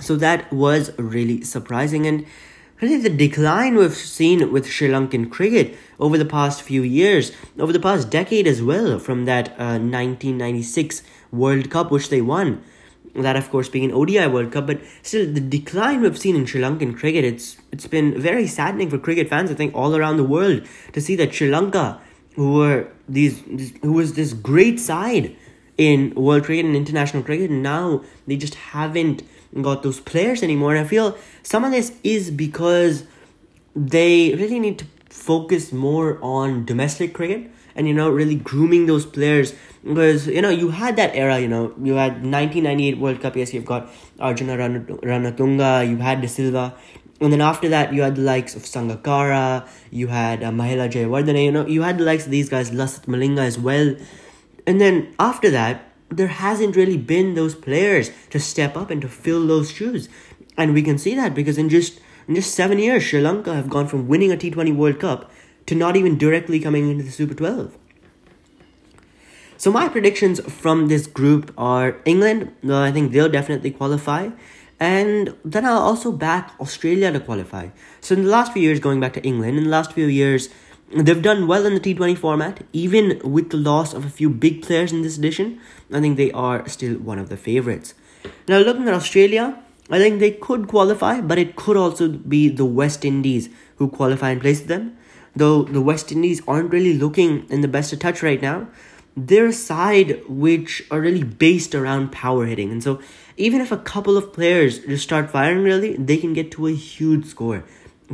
So 0.00 0.14
that 0.16 0.52
was 0.52 0.96
really 0.98 1.42
surprising. 1.42 2.06
And 2.06 2.24
really 2.80 2.96
the 2.98 3.10
decline 3.10 3.76
we've 3.76 3.94
seen 3.94 4.52
with 4.52 4.66
Sri 4.66 4.88
Lankan 4.88 5.30
cricket 5.30 5.76
over 5.98 6.16
the 6.16 6.24
past 6.24 6.62
few 6.62 6.82
years, 6.82 7.32
over 7.58 7.72
the 7.72 7.80
past 7.80 8.10
decade 8.10 8.46
as 8.46 8.62
well, 8.62 8.98
from 8.98 9.24
that 9.24 9.48
uh, 9.50 9.78
1996 9.78 11.02
World 11.32 11.70
Cup 11.70 11.90
which 11.90 12.08
they 12.08 12.20
won. 12.20 12.62
That 13.14 13.36
of 13.36 13.50
course 13.50 13.68
being 13.68 13.84
an 13.84 13.92
ODI 13.92 14.28
World 14.28 14.52
Cup, 14.52 14.66
but 14.66 14.80
still 15.02 15.32
the 15.32 15.40
decline 15.40 16.02
we've 16.02 16.18
seen 16.18 16.36
in 16.36 16.46
Sri 16.46 16.60
Lankan 16.60 16.96
cricket, 16.96 17.24
it's 17.24 17.56
it's 17.72 17.86
been 17.86 18.20
very 18.20 18.46
saddening 18.46 18.90
for 18.90 18.98
cricket 18.98 19.28
fans, 19.28 19.50
I 19.50 19.54
think, 19.54 19.74
all 19.74 19.96
around 19.96 20.18
the 20.18 20.24
world 20.24 20.62
to 20.92 21.00
see 21.00 21.16
that 21.16 21.34
Sri 21.34 21.50
Lanka, 21.50 22.00
who 22.36 22.52
were 22.52 22.88
these 23.08 23.42
who 23.82 23.92
was 23.92 24.12
this 24.12 24.32
great 24.34 24.78
side 24.78 25.34
in 25.76 26.14
world 26.14 26.44
cricket 26.44 26.66
and 26.66 26.76
international 26.76 27.22
cricket, 27.22 27.50
now 27.50 28.04
they 28.26 28.36
just 28.36 28.54
haven't 28.54 29.22
got 29.62 29.82
those 29.82 30.00
players 30.00 30.42
anymore. 30.42 30.74
And 30.74 30.84
I 30.84 30.88
feel 30.88 31.16
some 31.42 31.64
of 31.64 31.70
this 31.70 31.92
is 32.02 32.30
because 32.30 33.04
they 33.74 34.34
really 34.34 34.58
need 34.58 34.78
to 34.80 34.86
focus 35.08 35.72
more 35.72 36.18
on 36.22 36.64
domestic 36.64 37.14
cricket 37.14 37.50
and 37.74 37.88
you 37.88 37.94
know 37.94 38.10
really 38.10 38.34
grooming 38.34 38.86
those 38.86 39.06
players. 39.06 39.54
Because 39.84 40.26
you 40.26 40.42
know 40.42 40.50
you 40.50 40.70
had 40.70 40.96
that 40.96 41.14
era 41.14 41.38
you 41.38 41.48
know 41.48 41.72
you 41.82 41.94
had 41.94 42.12
1998 42.24 42.98
world 42.98 43.20
cup 43.20 43.36
yes 43.36 43.54
you've 43.54 43.64
got 43.64 43.88
arjuna 44.18 44.56
ranatunga 44.56 45.88
you 45.88 45.96
had 45.96 46.20
de 46.20 46.28
silva. 46.28 46.74
And 47.20 47.32
then 47.32 47.40
after 47.40 47.68
that 47.68 47.92
you 47.92 48.02
had 48.02 48.16
the 48.16 48.22
likes 48.22 48.54
of 48.54 48.62
sangakkara 48.62 49.68
you 49.90 50.08
had 50.08 50.44
uh, 50.44 50.50
mahela 50.50 50.90
jayawardene 50.90 51.44
you 51.44 51.52
know 51.52 51.66
you 51.66 51.82
had 51.82 51.98
the 51.98 52.04
likes 52.04 52.26
of 52.26 52.30
these 52.30 52.48
guys 52.48 52.70
lasith 52.70 53.06
malinga 53.06 53.40
as 53.40 53.58
well. 53.58 53.94
And 54.66 54.80
then 54.80 55.14
after 55.18 55.50
that 55.50 55.87
there 56.10 56.28
hasn't 56.28 56.76
really 56.76 56.96
been 56.96 57.34
those 57.34 57.54
players 57.54 58.10
to 58.30 58.40
step 58.40 58.76
up 58.76 58.90
and 58.90 59.02
to 59.02 59.08
fill 59.08 59.46
those 59.46 59.70
shoes. 59.70 60.08
And 60.56 60.74
we 60.74 60.82
can 60.82 60.98
see 60.98 61.14
that 61.14 61.34
because 61.34 61.58
in 61.58 61.68
just 61.68 62.00
in 62.26 62.34
just 62.34 62.54
seven 62.54 62.78
years, 62.78 63.04
Sri 63.04 63.20
Lanka 63.20 63.54
have 63.54 63.70
gone 63.70 63.86
from 63.86 64.06
winning 64.06 64.30
a 64.30 64.36
T20 64.36 64.76
World 64.76 65.00
Cup 65.00 65.30
to 65.66 65.74
not 65.74 65.96
even 65.96 66.18
directly 66.18 66.60
coming 66.60 66.90
into 66.90 67.04
the 67.04 67.10
Super 67.10 67.34
12. 67.34 67.76
So 69.56 69.72
my 69.72 69.88
predictions 69.88 70.40
from 70.40 70.88
this 70.88 71.06
group 71.06 71.52
are 71.58 71.96
England, 72.04 72.52
I 72.70 72.92
think 72.92 73.12
they'll 73.12 73.28
definitely 73.28 73.70
qualify. 73.70 74.30
And 74.78 75.34
then 75.44 75.64
I'll 75.64 75.78
also 75.78 76.12
back 76.12 76.54
Australia 76.60 77.10
to 77.10 77.18
qualify. 77.18 77.70
So 78.00 78.14
in 78.14 78.24
the 78.24 78.30
last 78.30 78.52
few 78.52 78.62
years, 78.62 78.78
going 78.78 79.00
back 79.00 79.14
to 79.14 79.22
England, 79.22 79.58
in 79.58 79.64
the 79.64 79.70
last 79.70 79.92
few 79.92 80.06
years, 80.06 80.48
They've 80.90 81.20
done 81.20 81.46
well 81.46 81.66
in 81.66 81.74
the 81.74 81.80
T20 81.80 82.16
format, 82.16 82.64
even 82.72 83.20
with 83.22 83.50
the 83.50 83.58
loss 83.58 83.92
of 83.92 84.06
a 84.06 84.08
few 84.08 84.30
big 84.30 84.62
players 84.62 84.90
in 84.90 85.02
this 85.02 85.18
edition. 85.18 85.60
I 85.92 86.00
think 86.00 86.16
they 86.16 86.30
are 86.32 86.68
still 86.68 86.94
one 86.98 87.18
of 87.18 87.28
the 87.28 87.36
favourites. 87.36 87.94
Now, 88.46 88.58
looking 88.58 88.88
at 88.88 88.94
Australia, 88.94 89.58
I 89.90 89.98
think 89.98 90.20
they 90.20 90.32
could 90.32 90.68
qualify, 90.68 91.20
but 91.20 91.38
it 91.38 91.56
could 91.56 91.76
also 91.76 92.08
be 92.08 92.48
the 92.48 92.64
West 92.64 93.04
Indies 93.04 93.48
who 93.76 93.88
qualify 93.88 94.30
in 94.30 94.40
place 94.40 94.60
them. 94.60 94.96
Though 95.34 95.62
the 95.62 95.80
West 95.80 96.12
Indies 96.12 96.42
aren't 96.48 96.72
really 96.72 96.94
looking 96.94 97.48
in 97.48 97.60
the 97.60 97.68
best 97.68 97.92
of 97.92 98.00
touch 98.00 98.22
right 98.22 98.42
now. 98.42 98.68
they're 99.26 99.46
a 99.46 99.52
side 99.52 100.22
which 100.28 100.84
are 100.90 101.00
really 101.00 101.24
based 101.24 101.74
around 101.74 102.12
power 102.12 102.46
hitting. 102.46 102.70
And 102.70 102.82
so 102.82 103.00
even 103.36 103.60
if 103.60 103.72
a 103.72 103.78
couple 103.78 104.16
of 104.16 104.32
players 104.32 104.80
just 104.80 105.02
start 105.02 105.30
firing 105.30 105.62
really, 105.62 105.96
they 105.96 106.16
can 106.16 106.32
get 106.32 106.50
to 106.52 106.66
a 106.66 106.72
huge 106.72 107.26
score. 107.26 107.64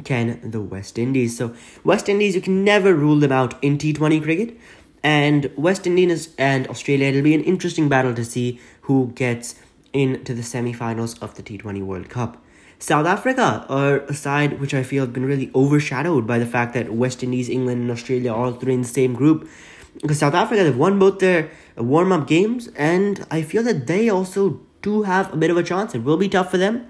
Can 0.04 0.50
the 0.50 0.60
West 0.60 0.98
Indies. 0.98 1.36
So 1.38 1.54
West 1.84 2.08
Indies, 2.08 2.34
you 2.34 2.40
can 2.40 2.64
never 2.64 2.94
rule 2.94 3.20
them 3.20 3.30
out 3.30 3.62
in 3.62 3.78
T20 3.78 4.22
cricket. 4.22 4.58
And 5.04 5.52
West 5.54 5.86
Indies 5.86 6.34
and 6.38 6.66
Australia, 6.68 7.08
it'll 7.08 7.22
be 7.22 7.34
an 7.34 7.44
interesting 7.44 7.90
battle 7.90 8.14
to 8.14 8.24
see 8.24 8.58
who 8.82 9.12
gets 9.14 9.54
into 9.92 10.32
the 10.32 10.42
semi-finals 10.42 11.18
of 11.18 11.34
the 11.34 11.42
T20 11.42 11.82
World 11.82 12.08
Cup. 12.08 12.42
South 12.78 13.06
Africa 13.06 13.66
are 13.68 13.98
a 14.00 14.14
side 14.14 14.60
which 14.60 14.72
I 14.72 14.82
feel 14.82 15.04
have 15.04 15.12
been 15.12 15.26
really 15.26 15.50
overshadowed 15.54 16.26
by 16.26 16.38
the 16.38 16.46
fact 16.46 16.72
that 16.72 16.92
West 16.92 17.22
Indies, 17.22 17.50
England, 17.50 17.82
and 17.82 17.90
Australia 17.90 18.32
are 18.32 18.46
all 18.46 18.52
three 18.52 18.72
in 18.72 18.80
the 18.82 18.88
same 18.88 19.14
group. 19.14 19.48
Because 20.00 20.18
South 20.18 20.34
Africa, 20.34 20.64
they've 20.64 20.76
won 20.76 20.98
both 20.98 21.18
their 21.18 21.50
warm 21.76 22.10
up 22.10 22.26
games, 22.26 22.68
and 22.74 23.26
I 23.30 23.42
feel 23.42 23.62
that 23.62 23.86
they 23.86 24.08
also 24.08 24.60
do 24.82 25.02
have 25.02 25.32
a 25.32 25.36
bit 25.36 25.50
of 25.50 25.56
a 25.58 25.62
chance. 25.62 25.94
It 25.94 26.02
will 26.02 26.16
be 26.16 26.28
tough 26.30 26.50
for 26.50 26.58
them, 26.58 26.86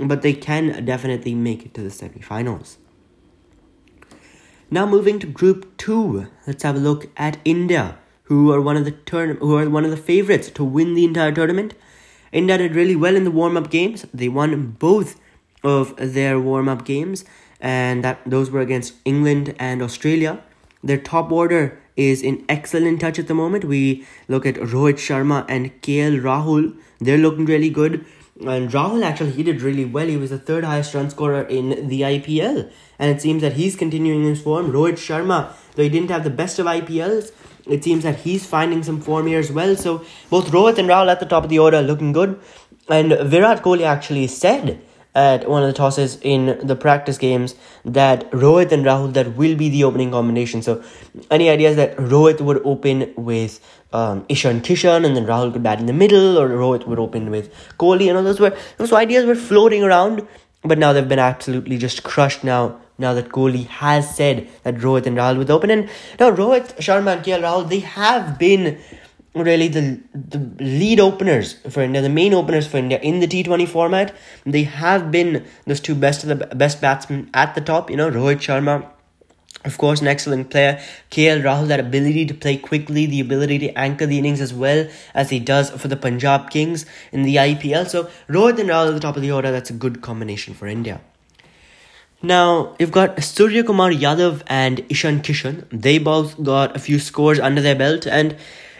but 0.00 0.22
they 0.22 0.32
can 0.32 0.84
definitely 0.84 1.34
make 1.34 1.66
it 1.66 1.74
to 1.74 1.82
the 1.82 1.90
semi 1.90 2.20
finals. 2.20 2.78
Now 4.68 4.84
moving 4.84 5.20
to 5.20 5.28
Group 5.28 5.76
Two, 5.76 6.26
let's 6.44 6.64
have 6.64 6.74
a 6.74 6.80
look 6.80 7.08
at 7.16 7.38
India, 7.44 7.98
who 8.24 8.50
are 8.52 8.60
one 8.60 8.76
of 8.76 8.84
the 8.84 8.90
turn 8.90 9.36
who 9.36 9.56
are 9.56 9.70
one 9.70 9.84
of 9.84 9.92
the 9.92 9.96
favorites 9.96 10.50
to 10.50 10.64
win 10.64 10.94
the 10.94 11.04
entire 11.04 11.30
tournament. 11.30 11.74
India 12.32 12.58
did 12.58 12.74
really 12.74 12.96
well 12.96 13.14
in 13.14 13.22
the 13.22 13.30
warm 13.30 13.56
up 13.56 13.70
games. 13.70 14.06
They 14.12 14.28
won 14.28 14.72
both 14.80 15.20
of 15.62 15.94
their 15.96 16.40
warm 16.40 16.68
up 16.68 16.84
games, 16.84 17.24
and 17.60 18.02
that 18.02 18.18
those 18.26 18.50
were 18.50 18.60
against 18.60 18.94
England 19.04 19.54
and 19.56 19.82
Australia. 19.82 20.42
Their 20.82 20.98
top 20.98 21.30
order 21.30 21.78
is 21.94 22.20
in 22.20 22.44
excellent 22.48 23.00
touch 23.00 23.20
at 23.20 23.28
the 23.28 23.34
moment. 23.34 23.64
We 23.64 24.04
look 24.26 24.44
at 24.44 24.56
Rohit 24.56 24.94
Sharma 24.94 25.46
and 25.48 25.80
KL 25.80 26.20
Rahul. 26.20 26.76
They're 26.98 27.18
looking 27.18 27.46
really 27.46 27.70
good. 27.70 28.04
And 28.40 28.70
Rahul 28.70 29.02
actually 29.02 29.32
he 29.32 29.42
did 29.42 29.62
really 29.62 29.84
well. 29.84 30.06
He 30.06 30.16
was 30.16 30.30
the 30.30 30.38
third 30.38 30.64
highest 30.64 30.94
run 30.94 31.08
scorer 31.08 31.42
in 31.42 31.88
the 31.88 32.02
IPL. 32.02 32.70
And 32.98 33.10
it 33.14 33.22
seems 33.22 33.42
that 33.42 33.54
he's 33.54 33.76
continuing 33.76 34.24
his 34.24 34.42
form. 34.42 34.72
Rohit 34.72 34.94
Sharma, 34.94 35.52
though 35.74 35.82
he 35.82 35.88
didn't 35.88 36.10
have 36.10 36.24
the 36.24 36.30
best 36.30 36.58
of 36.58 36.66
IPLs, 36.66 37.32
it 37.66 37.82
seems 37.82 38.04
that 38.04 38.20
he's 38.20 38.46
finding 38.46 38.82
some 38.82 39.00
form 39.00 39.26
here 39.26 39.38
as 39.38 39.50
well. 39.50 39.74
So 39.74 40.04
both 40.30 40.50
Rohit 40.50 40.78
and 40.78 40.88
Rahul 40.88 41.10
at 41.10 41.20
the 41.20 41.26
top 41.26 41.44
of 41.44 41.50
the 41.50 41.58
order 41.58 41.80
looking 41.80 42.12
good. 42.12 42.38
And 42.88 43.12
Virat 43.12 43.62
Kohli 43.62 43.82
actually 43.82 44.26
said 44.26 44.80
at 45.16 45.48
one 45.48 45.62
of 45.62 45.66
the 45.66 45.72
tosses 45.72 46.18
in 46.20 46.60
the 46.62 46.76
practice 46.76 47.16
games 47.16 47.54
that 47.86 48.30
Rohit 48.32 48.70
and 48.70 48.84
Rahul 48.84 49.14
that 49.14 49.34
will 49.34 49.56
be 49.56 49.70
the 49.70 49.82
opening 49.82 50.10
combination. 50.10 50.60
So 50.60 50.84
any 51.30 51.48
ideas 51.48 51.76
that 51.76 51.96
Rohit 51.96 52.42
would 52.42 52.60
open 52.64 53.14
with 53.16 53.58
um, 53.94 54.26
Ishan 54.28 54.60
Kishan 54.60 55.06
and 55.06 55.16
then 55.16 55.24
Rahul 55.24 55.54
could 55.54 55.62
bat 55.62 55.80
in 55.80 55.86
the 55.86 55.94
middle 55.94 56.38
or 56.38 56.50
Rohit 56.50 56.86
would 56.86 56.98
open 56.98 57.30
with 57.30 57.50
Kohli 57.78 58.08
and 58.08 58.18
all 58.18 58.24
those 58.24 58.38
were 58.38 58.54
those 58.76 58.92
ideas 58.92 59.24
were 59.24 59.34
floating 59.34 59.82
around, 59.82 60.26
but 60.62 60.78
now 60.78 60.92
they've 60.92 61.08
been 61.08 61.18
absolutely 61.18 61.78
just 61.78 62.02
crushed 62.02 62.44
now. 62.44 62.78
Now 62.98 63.12
that 63.14 63.28
Kohli 63.28 63.66
has 63.66 64.14
said 64.14 64.48
that 64.64 64.76
Rohit 64.76 65.06
and 65.06 65.16
Rahul 65.16 65.38
would 65.38 65.50
open, 65.50 65.70
and 65.70 65.88
now 66.20 66.30
Rohit 66.30 66.76
Sharma 66.76 67.16
and 67.16 67.24
KL 67.24 67.42
Rahul 67.42 67.68
they 67.68 67.80
have 67.80 68.38
been 68.38 68.78
really 69.44 69.68
the 69.68 70.00
the 70.14 70.38
lead 70.62 71.00
openers 71.00 71.54
for 71.68 71.82
India, 71.82 72.00
the 72.02 72.08
main 72.08 72.34
openers 72.34 72.66
for 72.66 72.78
India 72.78 72.98
in 73.00 73.20
the 73.20 73.26
T 73.26 73.42
Twenty 73.42 73.66
format. 73.66 74.14
They 74.44 74.64
have 74.64 75.10
been 75.10 75.44
those 75.66 75.80
two 75.80 75.94
best 75.94 76.24
of 76.24 76.28
the 76.28 76.46
best 76.54 76.80
batsmen 76.80 77.30
at 77.34 77.54
the 77.54 77.60
top. 77.60 77.90
You 77.90 77.96
know, 77.96 78.10
Rohit 78.10 78.36
Sharma, 78.36 78.88
of 79.64 79.78
course, 79.78 80.00
an 80.00 80.08
excellent 80.08 80.50
player. 80.50 80.80
KL 81.10 81.42
Rahul, 81.42 81.68
that 81.68 81.80
ability 81.80 82.26
to 82.26 82.34
play 82.34 82.56
quickly, 82.56 83.06
the 83.06 83.20
ability 83.20 83.58
to 83.60 83.78
anchor 83.78 84.06
the 84.06 84.18
innings 84.18 84.40
as 84.40 84.54
well 84.54 84.88
as 85.14 85.30
he 85.30 85.40
does 85.40 85.70
for 85.70 85.88
the 85.88 85.96
Punjab 85.96 86.50
Kings 86.50 86.86
in 87.12 87.22
the 87.22 87.36
IPL. 87.36 87.88
So 87.88 88.04
Rohit 88.28 88.58
and 88.58 88.70
Rahul 88.70 88.88
at 88.88 88.94
the 88.94 89.00
top 89.00 89.16
of 89.16 89.22
the 89.22 89.32
order. 89.32 89.50
That's 89.50 89.70
a 89.70 89.74
good 89.74 90.00
combination 90.00 90.54
for 90.54 90.66
India. 90.66 91.00
Now, 92.22 92.74
you've 92.78 92.92
got 92.92 93.22
Surya 93.22 93.62
Kumar 93.62 93.90
Yadav 93.90 94.42
and 94.46 94.84
Ishan 94.88 95.20
Kishan. 95.20 95.66
They 95.70 95.98
both 95.98 96.42
got 96.42 96.74
a 96.74 96.78
few 96.78 96.98
scores 96.98 97.38
under 97.38 97.60
their 97.60 97.74
belt, 97.74 98.06
and 98.06 98.36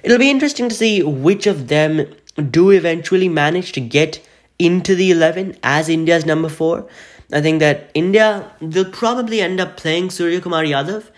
It'll 0.06 0.18
be 0.18 0.30
interesting 0.30 0.68
to 0.68 0.74
see 0.76 1.02
which 1.02 1.48
of 1.48 1.66
them 1.66 2.06
do 2.52 2.70
eventually 2.70 3.28
manage 3.28 3.72
to 3.72 3.80
get 3.80 4.24
into 4.56 4.94
the 4.94 5.10
11 5.10 5.56
as 5.64 5.88
India's 5.88 6.24
number 6.24 6.48
4. 6.48 6.86
I 7.32 7.40
think 7.40 7.58
that 7.58 7.90
India 7.92 8.52
they'll 8.60 8.92
probably 8.92 9.40
end 9.40 9.58
up 9.58 9.76
playing 9.76 10.10
Surya 10.10 10.40
Kumar 10.40 10.62
Yadav. 10.62 11.10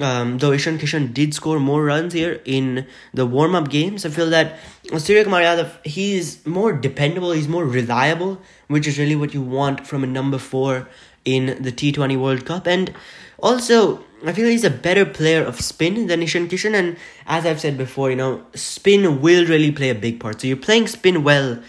Um, 0.00 0.38
though 0.38 0.50
Ishan 0.50 0.78
Kishan 0.78 1.14
did 1.14 1.34
score 1.34 1.60
more 1.60 1.84
runs 1.84 2.14
here 2.14 2.40
in 2.44 2.84
the 3.14 3.26
warm 3.26 3.54
up 3.54 3.68
games, 3.68 4.04
I 4.04 4.08
feel 4.08 4.30
that 4.30 4.58
Surya 4.98 5.22
Kumar 5.22 5.42
Yadav 5.42 5.86
he's 5.86 6.44
more 6.44 6.72
dependable, 6.72 7.30
he's 7.30 7.46
more 7.46 7.64
reliable, 7.64 8.40
which 8.66 8.88
is 8.88 8.98
really 8.98 9.14
what 9.14 9.32
you 9.32 9.40
want 9.40 9.86
from 9.86 10.02
a 10.02 10.08
number 10.08 10.38
four 10.38 10.88
in 11.24 11.62
the 11.62 11.70
T20 11.70 12.18
World 12.18 12.44
Cup. 12.44 12.66
And 12.66 12.92
also, 13.38 14.04
I 14.24 14.32
feel 14.32 14.48
he's 14.48 14.64
a 14.64 14.70
better 14.70 15.04
player 15.04 15.44
of 15.44 15.60
spin 15.60 16.06
than 16.06 16.22
Ishan 16.22 16.48
Kishan, 16.48 16.74
and 16.74 16.96
as 17.26 17.44
I've 17.44 17.60
said 17.60 17.76
before, 17.76 18.10
you 18.10 18.16
know, 18.16 18.44
spin 18.54 19.20
will 19.20 19.46
really 19.46 19.72
play 19.72 19.90
a 19.90 19.94
big 19.94 20.20
part. 20.20 20.40
So 20.40 20.46
you're 20.46 20.56
playing 20.56 20.86
spin 20.86 21.24
well, 21.24 21.60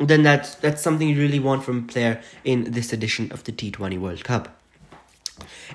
then 0.00 0.22
that's 0.22 0.54
that's 0.56 0.82
something 0.82 1.08
you 1.08 1.20
really 1.20 1.38
want 1.38 1.62
from 1.62 1.78
a 1.78 1.82
player 1.82 2.20
in 2.44 2.72
this 2.72 2.92
edition 2.92 3.30
of 3.30 3.44
the 3.44 3.52
T20 3.52 3.98
World 3.98 4.24
Cup. 4.24 4.60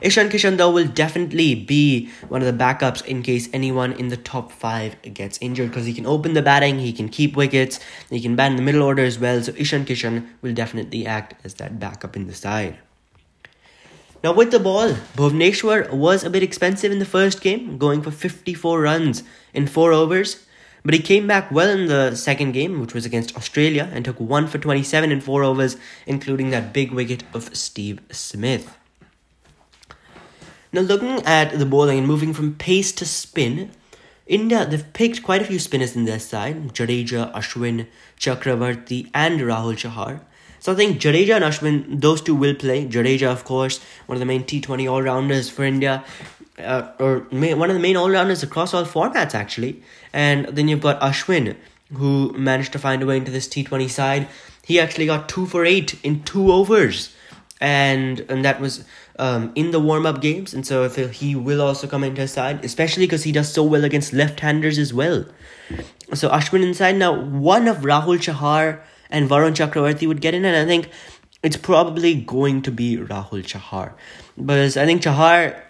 Ishan 0.01 0.29
Kishan 0.29 0.57
though 0.57 0.71
will 0.71 0.87
definitely 0.87 1.55
be 1.55 2.09
one 2.27 2.41
of 2.41 2.47
the 2.47 2.63
backups 2.63 3.05
in 3.05 3.23
case 3.23 3.49
anyone 3.53 3.93
in 3.93 4.09
the 4.09 4.17
top 4.17 4.51
five 4.51 5.01
gets 5.13 5.37
injured 5.41 5.69
because 5.69 5.85
he 5.85 5.93
can 5.93 6.05
open 6.05 6.33
the 6.33 6.41
batting, 6.41 6.79
he 6.79 6.93
can 6.93 7.09
keep 7.09 7.35
wickets, 7.35 7.79
he 8.09 8.19
can 8.19 8.35
bat 8.35 8.51
in 8.51 8.57
the 8.57 8.61
middle 8.61 8.83
order 8.83 9.03
as 9.03 9.17
well. 9.19 9.41
So 9.41 9.53
Ishan 9.55 9.85
Kishan 9.85 10.27
will 10.41 10.53
definitely 10.53 11.05
act 11.05 11.35
as 11.45 11.55
that 11.55 11.79
backup 11.79 12.15
in 12.15 12.27
the 12.27 12.35
side. 12.35 12.77
Now, 14.25 14.33
with 14.33 14.49
the 14.49 14.59
ball, 14.59 14.89
Bhuvneshwar 15.15 15.91
was 15.91 16.23
a 16.23 16.31
bit 16.31 16.41
expensive 16.41 16.91
in 16.91 16.97
the 16.97 17.05
first 17.05 17.41
game, 17.41 17.77
going 17.77 18.01
for 18.01 18.09
54 18.09 18.81
runs 18.81 19.21
in 19.53 19.67
4 19.67 19.93
overs. 19.93 20.47
But 20.83 20.95
he 20.95 20.99
came 20.99 21.27
back 21.27 21.51
well 21.51 21.69
in 21.69 21.85
the 21.85 22.15
second 22.15 22.53
game, 22.53 22.81
which 22.81 22.95
was 22.95 23.05
against 23.05 23.37
Australia, 23.37 23.87
and 23.93 24.03
took 24.03 24.19
1 24.19 24.47
for 24.47 24.57
27 24.57 25.11
in 25.11 25.21
4 25.21 25.43
overs, 25.43 25.77
including 26.07 26.49
that 26.49 26.73
big 26.73 26.91
wicket 26.91 27.23
of 27.35 27.55
Steve 27.55 27.99
Smith. 28.09 28.75
Now, 30.73 30.81
looking 30.81 31.23
at 31.23 31.59
the 31.59 31.65
bowling 31.67 31.99
and 31.99 32.07
moving 32.07 32.33
from 32.33 32.55
pace 32.55 32.91
to 32.93 33.05
spin, 33.05 33.69
India, 34.25 34.65
they've 34.65 34.91
picked 34.93 35.21
quite 35.21 35.43
a 35.43 35.45
few 35.45 35.59
spinners 35.59 35.95
in 35.95 36.05
their 36.05 36.17
side 36.17 36.73
Jadeja, 36.73 37.31
Ashwin, 37.31 37.85
Chakravarti, 38.19 39.11
and 39.13 39.39
Rahul 39.41 39.77
Chahar. 39.77 40.21
So 40.65 40.71
I 40.71 40.75
think 40.75 40.99
Jadeja 40.99 41.35
and 41.35 41.45
Ashwin, 41.45 42.01
those 42.01 42.23
two 42.23 42.33
will 42.33 42.55
play. 42.55 42.87
Jadeja, 42.87 43.27
of 43.27 43.43
course, 43.43 43.79
one 44.07 44.15
of 44.15 44.19
the 44.19 44.25
main 44.25 44.45
T20 44.45 44.91
all 44.91 44.99
rounders 44.99 45.47
for 45.47 45.63
India, 45.63 46.03
uh, 46.57 46.87
or 46.97 47.27
main, 47.31 47.59
one 47.59 47.69
of 47.69 47.75
the 47.75 47.79
main 47.79 47.95
all 47.95 48.09
rounders 48.09 48.41
across 48.41 48.73
all 48.73 48.83
formats, 48.83 49.35
actually. 49.35 49.83
And 50.11 50.47
then 50.47 50.67
you've 50.67 50.81
got 50.81 50.99
Ashwin, 51.01 51.55
who 51.93 52.33
managed 52.35 52.71
to 52.71 52.79
find 52.79 53.03
a 53.03 53.05
way 53.05 53.17
into 53.17 53.29
this 53.29 53.47
T20 53.47 53.87
side. 53.91 54.27
He 54.63 54.79
actually 54.79 55.05
got 55.05 55.29
two 55.29 55.45
for 55.45 55.65
eight 55.65 55.99
in 56.03 56.23
two 56.23 56.51
overs. 56.51 57.13
And 57.61 58.21
and 58.21 58.43
that 58.43 58.59
was 58.59 58.85
um, 59.19 59.51
in 59.53 59.69
the 59.69 59.79
warm 59.79 60.07
up 60.07 60.19
games, 60.19 60.51
and 60.51 60.65
so 60.65 60.83
I 60.83 60.89
feel 60.89 61.09
he 61.09 61.35
will 61.35 61.61
also 61.61 61.87
come 61.87 62.03
into 62.03 62.21
his 62.21 62.33
side, 62.33 62.65
especially 62.65 63.05
because 63.05 63.23
he 63.23 63.31
does 63.31 63.53
so 63.53 63.63
well 63.63 63.83
against 63.83 64.13
left 64.13 64.39
handers 64.39 64.79
as 64.79 64.91
well. 64.95 65.25
So 66.15 66.29
Ashwin 66.29 66.63
inside 66.63 66.95
now, 66.97 67.13
one 67.13 67.67
of 67.67 67.77
Rahul 67.77 68.17
Chahar 68.17 68.81
and 69.09 69.29
Varun 69.29 69.53
Chakravarti 69.53 70.07
would 70.07 70.21
get 70.21 70.33
in, 70.33 70.45
and 70.45 70.55
I 70.55 70.65
think 70.65 70.89
it's 71.43 71.57
probably 71.57 72.15
going 72.15 72.61
to 72.63 72.71
be 72.71 72.97
Rahul 72.97 73.43
Chahar 73.43 73.93
because 74.43 74.77
I 74.77 74.85
think 74.85 75.01
Chahar 75.01 75.61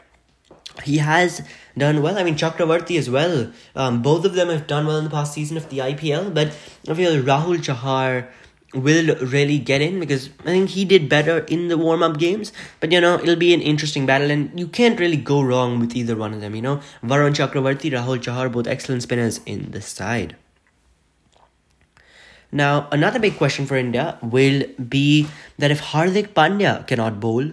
he 0.84 0.98
has 0.98 1.42
done 1.78 2.02
well. 2.02 2.18
I 2.18 2.24
mean 2.24 2.36
Chakravarti 2.36 2.98
as 2.98 3.10
well. 3.10 3.52
Um, 3.76 4.02
both 4.02 4.26
of 4.26 4.34
them 4.34 4.50
have 4.50 4.68
done 4.68 4.88
well 4.88 4.98
in 4.98 5.04
the 5.04 5.10
past 5.10 5.34
season 5.34 5.58
of 5.58 5.70
the 5.70 5.80
IPL, 5.80 6.34
but 6.34 6.48
I 6.88 6.94
feel 6.94 7.22
Rahul 7.22 7.58
Chahar 7.58 8.28
will 8.74 9.16
really 9.18 9.58
get 9.58 9.82
in 9.82 10.00
because 10.00 10.30
I 10.42 10.52
think 10.56 10.70
he 10.70 10.86
did 10.86 11.08
better 11.08 11.40
in 11.40 11.70
the 11.70 11.78
warm 11.78 12.04
up 12.04 12.18
games. 12.18 12.52
But 12.80 12.92
you 12.92 13.02
know, 13.02 13.16
it'll 13.16 13.36
be 13.36 13.54
an 13.54 13.62
interesting 13.62 14.06
battle, 14.06 14.32
and 14.32 14.58
you 14.60 14.68
can't 14.68 15.00
really 15.00 15.18
go 15.18 15.42
wrong 15.42 15.80
with 15.80 15.96
either 15.96 16.16
one 16.16 16.34
of 16.34 16.42
them. 16.42 16.56
You 16.56 16.62
know, 16.62 16.82
Varun 17.04 17.34
Chakravarti, 17.34 17.92
Rahul 17.92 18.20
Chahar, 18.20 18.52
both 18.52 18.68
excellent 18.68 19.04
spinners 19.04 19.40
in 19.46 19.72
the 19.72 19.82
side. 19.82 20.36
Now, 22.56 22.88
another 22.90 23.20
big 23.20 23.36
question 23.36 23.66
for 23.66 23.76
India 23.76 24.18
will 24.22 24.64
be 24.88 25.28
that 25.60 25.72
if 25.72 25.82
Hardik 25.82 26.30
Pandya 26.30 26.88
cannot 26.88 27.20
bowl, 27.20 27.52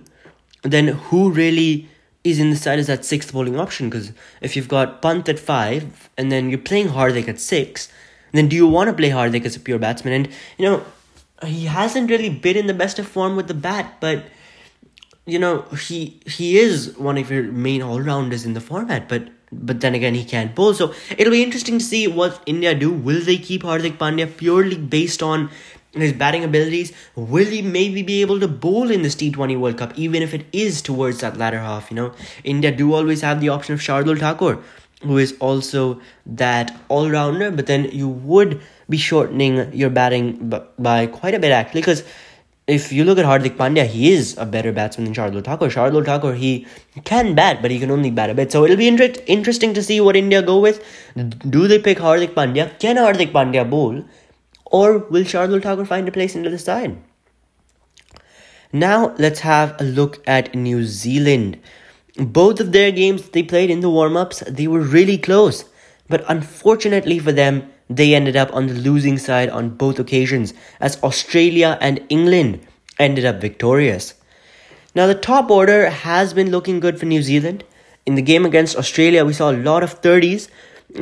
then 0.62 0.86
who 1.06 1.32
really 1.32 1.88
is 2.22 2.38
in 2.38 2.50
the 2.50 2.56
side 2.56 2.78
as 2.78 2.86
that 2.86 3.04
sixth 3.04 3.32
bowling 3.32 3.58
option? 3.58 3.90
Because 3.90 4.12
if 4.40 4.54
you've 4.54 4.68
got 4.68 5.02
Pant 5.02 5.28
at 5.28 5.40
five 5.40 6.08
and 6.16 6.30
then 6.30 6.50
you're 6.50 6.66
playing 6.70 6.90
Hardik 6.90 7.26
at 7.26 7.40
six, 7.40 7.88
then 8.30 8.46
do 8.46 8.54
you 8.54 8.68
want 8.68 8.90
to 8.90 8.94
play 8.94 9.10
Hardik 9.10 9.44
as 9.44 9.56
a 9.56 9.60
pure 9.60 9.80
batsman? 9.80 10.12
And 10.12 10.28
you 10.56 10.70
know, 10.70 10.84
he 11.44 11.64
hasn't 11.64 12.08
really 12.08 12.30
been 12.30 12.56
in 12.56 12.68
the 12.68 12.74
best 12.74 13.00
of 13.00 13.08
form 13.08 13.34
with 13.34 13.48
the 13.48 13.54
bat, 13.54 13.96
but 13.98 14.26
you 15.26 15.40
know, 15.40 15.62
he 15.86 16.20
he 16.26 16.58
is 16.60 16.96
one 16.96 17.18
of 17.18 17.28
your 17.28 17.42
main 17.42 17.82
all 17.82 18.00
rounders 18.00 18.46
in 18.46 18.54
the 18.54 18.60
format, 18.60 19.08
but 19.08 19.30
but 19.52 19.80
then 19.80 19.94
again 19.94 20.14
he 20.14 20.24
can't 20.24 20.54
bowl. 20.54 20.74
So 20.74 20.94
it'll 21.16 21.30
be 21.30 21.42
interesting 21.42 21.78
to 21.78 21.84
see 21.84 22.08
what 22.08 22.42
India 22.46 22.74
do. 22.74 22.90
Will 22.90 23.20
they 23.20 23.36
keep 23.36 23.62
Hardik 23.62 23.98
Pandya 23.98 24.36
purely 24.36 24.76
based 24.76 25.22
on 25.22 25.50
his 25.92 26.12
batting 26.14 26.42
abilities? 26.42 26.92
Will 27.14 27.44
he 27.44 27.60
maybe 27.60 28.02
be 28.02 28.22
able 28.22 28.40
to 28.40 28.48
bowl 28.48 28.90
in 28.90 29.02
this 29.02 29.14
T20 29.14 29.60
World 29.60 29.76
Cup, 29.76 29.92
even 29.94 30.22
if 30.22 30.32
it 30.32 30.46
is 30.52 30.80
towards 30.80 31.20
that 31.20 31.36
latter 31.36 31.58
half? 31.58 31.90
You 31.90 31.96
know, 31.96 32.14
India 32.44 32.74
do 32.74 32.94
always 32.94 33.20
have 33.20 33.42
the 33.42 33.50
option 33.50 33.74
of 33.74 33.80
Shardul 33.80 34.18
Thakur, 34.18 34.58
who 35.02 35.18
is 35.18 35.36
also 35.38 36.00
that 36.24 36.74
all 36.88 37.10
rounder, 37.10 37.50
but 37.50 37.66
then 37.66 37.90
you 37.92 38.08
would 38.08 38.60
be 38.88 38.96
shortening 38.96 39.72
your 39.74 39.90
batting 39.90 40.50
by 40.78 41.06
quite 41.06 41.34
a 41.34 41.38
bit 41.38 41.52
actually, 41.52 41.82
because 41.82 42.04
if 42.66 42.92
you 42.92 43.04
look 43.04 43.18
at 43.18 43.24
Hardik 43.24 43.56
Pandya, 43.56 43.86
he 43.86 44.12
is 44.12 44.36
a 44.38 44.46
better 44.46 44.72
batsman 44.72 45.04
than 45.04 45.14
Shardul 45.14 45.44
Thakur. 45.44 45.68
Shardul 45.68 46.04
Thakur, 46.04 46.34
he 46.34 46.66
can 47.04 47.34
bat, 47.34 47.60
but 47.60 47.70
he 47.70 47.78
can 47.78 47.90
only 47.90 48.10
bat 48.10 48.30
a 48.30 48.34
bit. 48.34 48.52
So 48.52 48.64
it'll 48.64 48.76
be 48.76 48.86
inter- 48.86 49.12
interesting 49.26 49.74
to 49.74 49.82
see 49.82 50.00
what 50.00 50.14
India 50.14 50.42
go 50.42 50.60
with. 50.60 50.84
Do 51.16 51.66
they 51.66 51.80
pick 51.80 51.98
Hardik 51.98 52.34
Pandya? 52.34 52.78
Can 52.78 52.96
Hardik 52.96 53.32
Pandya 53.32 53.68
bowl? 53.68 54.04
Or 54.66 54.98
will 54.98 55.24
Shardul 55.24 55.62
Thakur 55.62 55.84
find 55.84 56.08
a 56.08 56.12
place 56.12 56.36
into 56.36 56.50
the 56.50 56.58
side? 56.58 56.96
Now 58.72 59.14
let's 59.18 59.40
have 59.40 59.78
a 59.80 59.84
look 59.84 60.22
at 60.26 60.54
New 60.54 60.84
Zealand. 60.84 61.58
Both 62.16 62.60
of 62.60 62.72
their 62.72 62.90
games 62.90 63.28
they 63.30 63.42
played 63.42 63.70
in 63.70 63.80
the 63.80 63.90
warm 63.90 64.16
ups, 64.16 64.42
they 64.48 64.66
were 64.66 64.80
really 64.80 65.18
close. 65.18 65.64
But 66.08 66.24
unfortunately 66.28 67.18
for 67.18 67.32
them, 67.32 67.70
they 67.96 68.14
ended 68.14 68.36
up 68.36 68.52
on 68.54 68.66
the 68.66 68.74
losing 68.74 69.18
side 69.18 69.48
on 69.48 69.70
both 69.70 69.98
occasions, 69.98 70.54
as 70.80 71.02
Australia 71.02 71.78
and 71.80 72.04
England 72.08 72.66
ended 72.98 73.24
up 73.24 73.40
victorious. 73.40 74.14
Now, 74.94 75.06
the 75.06 75.14
top 75.14 75.50
order 75.50 75.88
has 75.88 76.34
been 76.34 76.50
looking 76.50 76.80
good 76.80 76.98
for 76.98 77.06
New 77.06 77.22
Zealand. 77.22 77.64
In 78.04 78.14
the 78.14 78.22
game 78.22 78.44
against 78.44 78.76
Australia, 78.76 79.24
we 79.24 79.32
saw 79.32 79.50
a 79.50 79.56
lot 79.56 79.82
of 79.82 80.00
30s 80.02 80.48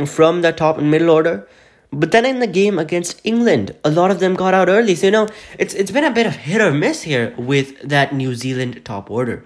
from 0.07 0.43
the 0.43 0.53
top 0.53 0.79
and 0.79 0.91
middle 0.91 1.11
order. 1.11 1.49
But 1.93 2.13
then 2.13 2.25
in 2.25 2.39
the 2.39 2.47
game 2.47 2.79
against 2.79 3.21
England, 3.25 3.75
a 3.85 3.91
lot 3.91 4.13
of 4.13 4.21
them 4.21 4.35
got 4.35 4.55
out 4.55 4.69
early. 4.69 4.95
So, 4.95 5.07
you 5.07 5.11
know, 5.11 5.29
it's, 5.59 5.75
it's 5.75 5.91
been 5.91 6.05
a 6.05 6.13
bit 6.13 6.27
of 6.27 6.37
hit 6.37 6.61
or 6.61 6.73
miss 6.73 7.03
here 7.03 7.35
with 7.37 7.81
that 7.81 8.15
New 8.15 8.35
Zealand 8.37 8.81
top 8.85 9.11
order. 9.11 9.45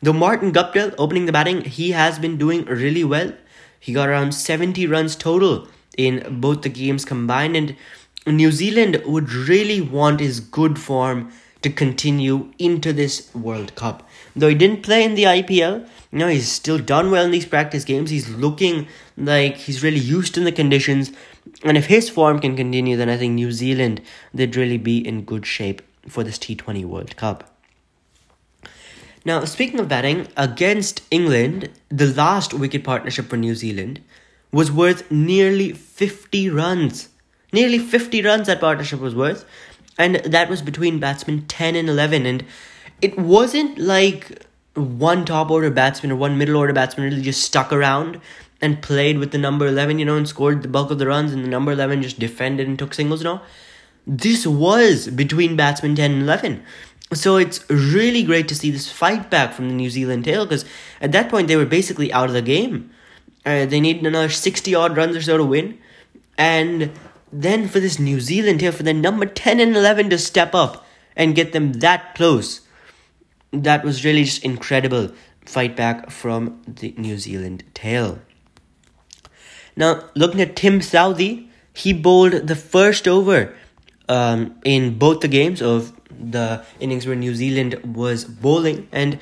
Though 0.00 0.12
Martin 0.12 0.52
Guptill 0.52 0.94
opening 0.96 1.26
the 1.26 1.32
batting, 1.32 1.62
he 1.62 1.90
has 1.90 2.18
been 2.18 2.36
doing 2.36 2.64
really 2.66 3.02
well. 3.02 3.32
He 3.80 3.92
got 3.92 4.08
around 4.08 4.32
70 4.32 4.86
runs 4.86 5.16
total 5.16 5.66
in 5.96 6.40
both 6.40 6.62
the 6.62 6.68
games 6.68 7.04
combined, 7.04 7.56
and 7.56 7.76
New 8.26 8.52
Zealand 8.52 9.02
would 9.04 9.32
really 9.32 9.80
want 9.80 10.20
his 10.20 10.40
good 10.40 10.78
form 10.78 11.30
to 11.62 11.70
continue 11.70 12.52
into 12.58 12.92
this 12.92 13.34
World 13.34 13.74
Cup. 13.74 14.06
Though 14.36 14.48
he 14.48 14.54
didn't 14.54 14.82
play 14.82 15.02
in 15.02 15.14
the 15.14 15.24
IPL, 15.24 15.88
you 16.12 16.18
know, 16.18 16.28
he's 16.28 16.52
still 16.52 16.78
done 16.78 17.10
well 17.10 17.24
in 17.24 17.30
these 17.30 17.46
practice 17.46 17.84
games. 17.84 18.10
He's 18.10 18.28
looking 18.28 18.86
like 19.16 19.56
he's 19.56 19.82
really 19.82 19.98
used 19.98 20.34
to 20.34 20.40
the 20.40 20.52
conditions. 20.52 21.10
And 21.62 21.78
if 21.78 21.86
his 21.86 22.10
form 22.10 22.38
can 22.38 22.54
continue, 22.54 22.96
then 22.96 23.08
I 23.08 23.16
think 23.16 23.34
New 23.34 23.50
Zealand, 23.50 24.02
they'd 24.32 24.56
really 24.56 24.76
be 24.76 25.06
in 25.06 25.24
good 25.24 25.46
shape 25.46 25.80
for 26.06 26.22
this 26.22 26.38
T20 26.38 26.84
World 26.84 27.16
Cup. 27.16 27.50
Now, 29.24 29.44
speaking 29.46 29.80
of 29.80 29.88
batting, 29.88 30.28
against 30.36 31.02
England, 31.10 31.70
the 31.88 32.12
last 32.12 32.52
wicket 32.52 32.84
partnership 32.84 33.26
for 33.26 33.38
New 33.38 33.54
Zealand 33.54 34.02
was 34.54 34.70
worth 34.70 35.10
nearly 35.10 35.72
50 35.72 36.48
runs. 36.50 37.08
Nearly 37.52 37.78
50 37.78 38.22
runs 38.22 38.46
that 38.46 38.60
partnership 38.60 39.00
was 39.00 39.14
worth. 39.14 39.44
And 39.98 40.16
that 40.16 40.48
was 40.48 40.62
between 40.62 41.00
batsmen 41.00 41.46
10 41.46 41.74
and 41.74 41.88
11. 41.88 42.24
And 42.24 42.44
it 43.02 43.18
wasn't 43.18 43.78
like 43.78 44.46
one 44.74 45.24
top 45.24 45.50
order 45.50 45.70
batsman 45.70 46.12
or 46.12 46.16
one 46.16 46.38
middle 46.38 46.56
order 46.56 46.72
batsman 46.72 47.10
really 47.10 47.22
just 47.22 47.42
stuck 47.42 47.72
around 47.72 48.20
and 48.60 48.80
played 48.80 49.18
with 49.18 49.32
the 49.32 49.38
number 49.38 49.66
11, 49.66 49.98
you 49.98 50.04
know, 50.04 50.16
and 50.16 50.28
scored 50.28 50.62
the 50.62 50.68
bulk 50.68 50.90
of 50.90 50.98
the 50.98 51.06
runs, 51.06 51.32
and 51.32 51.44
the 51.44 51.48
number 51.48 51.72
11 51.72 52.02
just 52.02 52.18
defended 52.18 52.66
and 52.66 52.78
took 52.78 52.94
singles, 52.94 53.22
know. 53.22 53.40
This 54.06 54.46
was 54.46 55.08
between 55.08 55.56
batsmen 55.56 55.96
10 55.96 56.12
and 56.12 56.22
11. 56.22 56.62
So 57.12 57.36
it's 57.36 57.68
really 57.68 58.22
great 58.22 58.48
to 58.48 58.54
see 58.54 58.70
this 58.70 58.90
fight 58.90 59.30
back 59.30 59.52
from 59.52 59.68
the 59.68 59.74
New 59.74 59.90
Zealand 59.90 60.24
tail 60.24 60.46
because 60.46 60.64
at 61.00 61.12
that 61.12 61.28
point 61.28 61.48
they 61.48 61.56
were 61.56 61.66
basically 61.66 62.12
out 62.12 62.28
of 62.28 62.34
the 62.34 62.42
game. 62.42 62.90
Uh, 63.44 63.66
they 63.66 63.80
need 63.80 64.04
another 64.04 64.28
60 64.28 64.74
odd 64.74 64.96
runs 64.96 65.16
or 65.16 65.22
so 65.22 65.36
to 65.36 65.44
win. 65.44 65.78
And 66.38 66.92
then 67.32 67.68
for 67.68 67.80
this 67.80 67.98
New 67.98 68.20
Zealand 68.20 68.60
here, 68.60 68.72
for 68.72 68.82
the 68.82 68.94
number 68.94 69.26
10 69.26 69.60
and 69.60 69.76
11 69.76 70.10
to 70.10 70.18
step 70.18 70.54
up 70.54 70.86
and 71.16 71.34
get 71.34 71.52
them 71.52 71.74
that 71.74 72.14
close, 72.14 72.62
that 73.52 73.84
was 73.84 74.04
really 74.04 74.24
just 74.24 74.44
incredible 74.44 75.10
fight 75.44 75.76
back 75.76 76.10
from 76.10 76.62
the 76.66 76.94
New 76.96 77.18
Zealand 77.18 77.64
tail. 77.74 78.18
Now, 79.76 80.08
looking 80.14 80.40
at 80.40 80.56
Tim 80.56 80.80
Southee, 80.80 81.48
he 81.72 81.92
bowled 81.92 82.46
the 82.46 82.56
first 82.56 83.08
over 83.08 83.54
um, 84.08 84.54
in 84.64 84.98
both 84.98 85.20
the 85.20 85.28
games 85.28 85.60
of 85.60 85.92
the 86.10 86.64
innings 86.78 87.06
where 87.06 87.16
New 87.16 87.34
Zealand 87.34 87.74
was 87.96 88.24
bowling, 88.24 88.88
and 88.92 89.18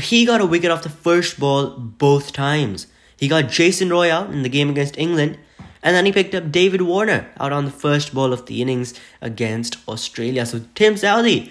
he 0.00 0.26
got 0.26 0.40
a 0.40 0.46
wicket 0.46 0.70
off 0.70 0.82
the 0.82 0.90
first 0.90 1.40
ball 1.40 1.70
both 1.70 2.32
times. 2.32 2.86
He 3.16 3.28
got 3.28 3.48
Jason 3.48 3.90
Roy 3.90 4.12
out 4.12 4.30
in 4.30 4.42
the 4.42 4.48
game 4.48 4.68
against 4.70 4.98
England, 4.98 5.38
and 5.82 5.94
then 5.94 6.06
he 6.06 6.12
picked 6.12 6.34
up 6.34 6.52
David 6.52 6.82
Warner 6.82 7.30
out 7.38 7.52
on 7.52 7.64
the 7.64 7.70
first 7.70 8.14
ball 8.14 8.32
of 8.32 8.46
the 8.46 8.60
innings 8.60 8.94
against 9.20 9.78
Australia. 9.88 10.44
So 10.44 10.62
Tim 10.74 10.94
Southee, 10.94 11.50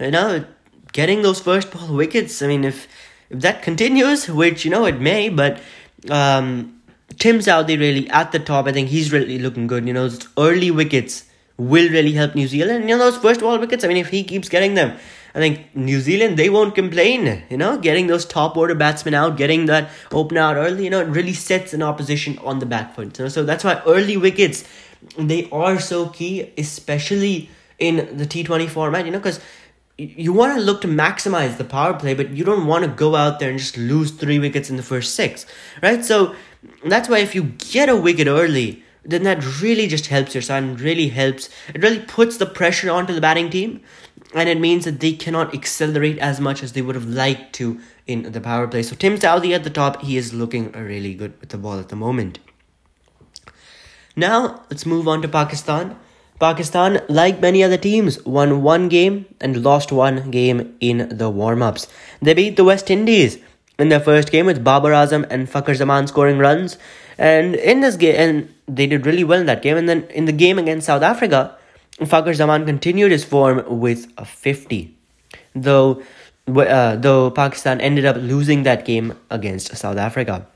you 0.00 0.10
know, 0.10 0.44
getting 0.92 1.22
those 1.22 1.40
first 1.40 1.70
ball 1.70 1.94
wickets. 1.94 2.42
I 2.42 2.48
mean, 2.48 2.64
if 2.64 2.88
if 3.30 3.40
that 3.40 3.62
continues, 3.62 4.28
which 4.28 4.64
you 4.64 4.70
know 4.70 4.84
it 4.86 5.00
may, 5.00 5.28
but 5.28 5.60
um, 6.10 6.80
Tim 7.18 7.38
Southee 7.38 7.78
really 7.78 8.08
at 8.10 8.32
the 8.32 8.38
top. 8.38 8.66
I 8.66 8.72
think 8.72 8.88
he's 8.88 9.12
really 9.12 9.38
looking 9.38 9.66
good. 9.66 9.86
You 9.86 9.92
know, 9.92 10.08
those 10.08 10.28
early 10.38 10.70
wickets 10.70 11.24
will 11.56 11.90
really 11.90 12.12
help 12.12 12.34
New 12.34 12.46
Zealand. 12.46 12.88
You 12.88 12.96
know, 12.96 13.10
those 13.10 13.18
first 13.18 13.40
ball 13.40 13.58
wickets. 13.58 13.84
I 13.84 13.88
mean, 13.88 13.96
if 13.96 14.08
he 14.08 14.24
keeps 14.24 14.48
getting 14.48 14.74
them, 14.74 14.96
I 15.36 15.38
think 15.38 15.76
New 15.76 16.00
Zealand 16.00 16.38
they 16.38 16.48
won't 16.48 16.74
complain. 16.74 17.42
You 17.50 17.58
know, 17.58 17.76
getting 17.76 18.06
those 18.06 18.24
top 18.24 18.56
order 18.56 18.74
batsmen 18.74 19.12
out, 19.12 19.36
getting 19.36 19.66
that 19.66 19.90
open 20.10 20.38
out 20.38 20.56
early, 20.56 20.84
you 20.84 20.90
know, 20.90 21.02
it 21.02 21.08
really 21.08 21.34
sets 21.34 21.74
an 21.74 21.82
opposition 21.82 22.38
on 22.38 22.58
the 22.58 22.66
back 22.66 22.94
foot. 22.94 23.18
You 23.18 23.26
know, 23.26 23.28
so 23.28 23.44
that's 23.44 23.62
why 23.62 23.82
early 23.86 24.16
wickets 24.16 24.64
they 25.18 25.48
are 25.50 25.78
so 25.78 26.08
key, 26.08 26.52
especially 26.56 27.50
in 27.78 28.16
the 28.16 28.24
T 28.24 28.44
Twenty 28.44 28.66
format. 28.66 29.04
You 29.04 29.12
know, 29.12 29.18
because 29.18 29.38
you 29.98 30.32
want 30.32 30.56
to 30.56 30.60
look 30.60 30.80
to 30.82 30.88
maximize 30.88 31.58
the 31.58 31.64
power 31.64 31.92
play, 31.92 32.14
but 32.14 32.30
you 32.30 32.42
don't 32.42 32.66
want 32.66 32.84
to 32.84 32.90
go 32.90 33.14
out 33.14 33.38
there 33.38 33.50
and 33.50 33.58
just 33.58 33.76
lose 33.76 34.10
three 34.10 34.38
wickets 34.38 34.70
in 34.70 34.76
the 34.76 34.82
first 34.82 35.14
six, 35.14 35.44
right? 35.82 36.02
So 36.02 36.34
that's 36.84 37.10
why 37.10 37.18
if 37.18 37.34
you 37.34 37.44
get 37.58 37.90
a 37.90 37.96
wicket 37.96 38.26
early, 38.26 38.82
then 39.04 39.22
that 39.24 39.60
really 39.60 39.86
just 39.86 40.06
helps 40.06 40.34
your 40.34 40.42
and 40.50 40.80
really 40.80 41.08
helps. 41.08 41.48
It 41.74 41.82
really 41.82 42.00
puts 42.00 42.38
the 42.38 42.46
pressure 42.46 42.90
onto 42.90 43.14
the 43.14 43.20
batting 43.20 43.50
team 43.50 43.82
and 44.36 44.50
it 44.50 44.60
means 44.60 44.84
that 44.84 45.00
they 45.00 45.12
cannot 45.12 45.54
accelerate 45.54 46.18
as 46.18 46.40
much 46.40 46.62
as 46.62 46.74
they 46.74 46.82
would 46.82 46.94
have 46.94 47.06
liked 47.06 47.54
to 47.54 47.80
in 48.06 48.30
the 48.32 48.40
power 48.40 48.68
play. 48.68 48.82
So 48.82 48.94
Tim 48.94 49.16
Southee 49.16 49.54
at 49.54 49.64
the 49.64 49.70
top, 49.70 50.02
he 50.02 50.18
is 50.18 50.34
looking 50.34 50.70
really 50.72 51.14
good 51.14 51.40
with 51.40 51.48
the 51.48 51.56
ball 51.56 51.78
at 51.78 51.88
the 51.88 51.96
moment. 51.96 52.38
Now 54.14 54.62
let's 54.70 54.84
move 54.84 55.08
on 55.08 55.22
to 55.22 55.28
Pakistan. 55.28 55.96
Pakistan, 56.38 57.00
like 57.08 57.40
many 57.40 57.64
other 57.64 57.78
teams, 57.78 58.22
won 58.26 58.62
one 58.62 58.90
game 58.90 59.24
and 59.40 59.62
lost 59.64 59.90
one 59.90 60.30
game 60.30 60.76
in 60.80 61.08
the 61.16 61.30
warm 61.30 61.62
ups. 61.62 61.88
They 62.20 62.34
beat 62.34 62.56
the 62.56 62.64
West 62.64 62.90
Indies 62.90 63.38
in 63.78 63.88
their 63.88 64.00
first 64.00 64.30
game 64.30 64.44
with 64.44 64.62
Babar 64.62 64.90
Azam 64.90 65.26
and 65.30 65.48
Fakhar 65.48 65.74
Zaman 65.74 66.08
scoring 66.08 66.36
runs. 66.36 66.76
And 67.16 67.54
in 67.54 67.80
this 67.80 67.96
game, 67.96 68.16
and 68.16 68.54
they 68.68 68.86
did 68.86 69.06
really 69.06 69.24
well 69.24 69.40
in 69.40 69.46
that 69.46 69.62
game. 69.62 69.78
And 69.78 69.88
then 69.88 70.02
in 70.10 70.26
the 70.26 70.32
game 70.32 70.58
against 70.58 70.86
South 70.86 71.02
Africa, 71.02 71.55
Fakhar 72.00 72.34
Zaman 72.34 72.66
continued 72.66 73.10
his 73.10 73.24
form 73.24 73.64
with 73.80 74.12
a 74.18 74.24
50, 74.26 74.94
though, 75.54 76.02
uh, 76.46 76.96
though 76.96 77.30
Pakistan 77.30 77.80
ended 77.80 78.04
up 78.04 78.16
losing 78.16 78.64
that 78.64 78.84
game 78.84 79.14
against 79.30 79.74
South 79.74 79.96
Africa. 79.96 80.46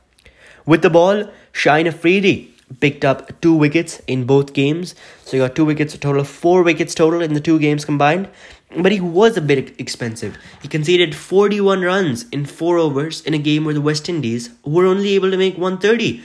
With 0.66 0.82
the 0.82 0.90
ball, 0.90 1.30
Shaheen 1.54 1.86
Afridi 1.86 2.54
picked 2.78 3.06
up 3.06 3.40
two 3.40 3.54
wickets 3.54 4.02
in 4.06 4.24
both 4.24 4.52
games, 4.52 4.94
so 5.24 5.32
he 5.32 5.38
got 5.38 5.56
two 5.56 5.64
wickets, 5.64 5.94
a 5.94 5.98
total 5.98 6.20
of 6.20 6.28
four 6.28 6.62
wickets 6.62 6.94
total 6.94 7.22
in 7.22 7.32
the 7.32 7.40
two 7.40 7.58
games 7.58 7.86
combined. 7.86 8.28
But 8.76 8.92
he 8.92 9.00
was 9.00 9.36
a 9.38 9.40
bit 9.40 9.80
expensive. 9.80 10.36
He 10.60 10.68
conceded 10.68 11.16
41 11.16 11.80
runs 11.80 12.28
in 12.30 12.44
four 12.44 12.76
overs 12.76 13.22
in 13.22 13.32
a 13.32 13.38
game 13.38 13.64
where 13.64 13.74
the 13.74 13.80
West 13.80 14.08
Indies 14.08 14.50
were 14.62 14.86
only 14.86 15.14
able 15.14 15.30
to 15.30 15.38
make 15.38 15.56
130. 15.56 16.22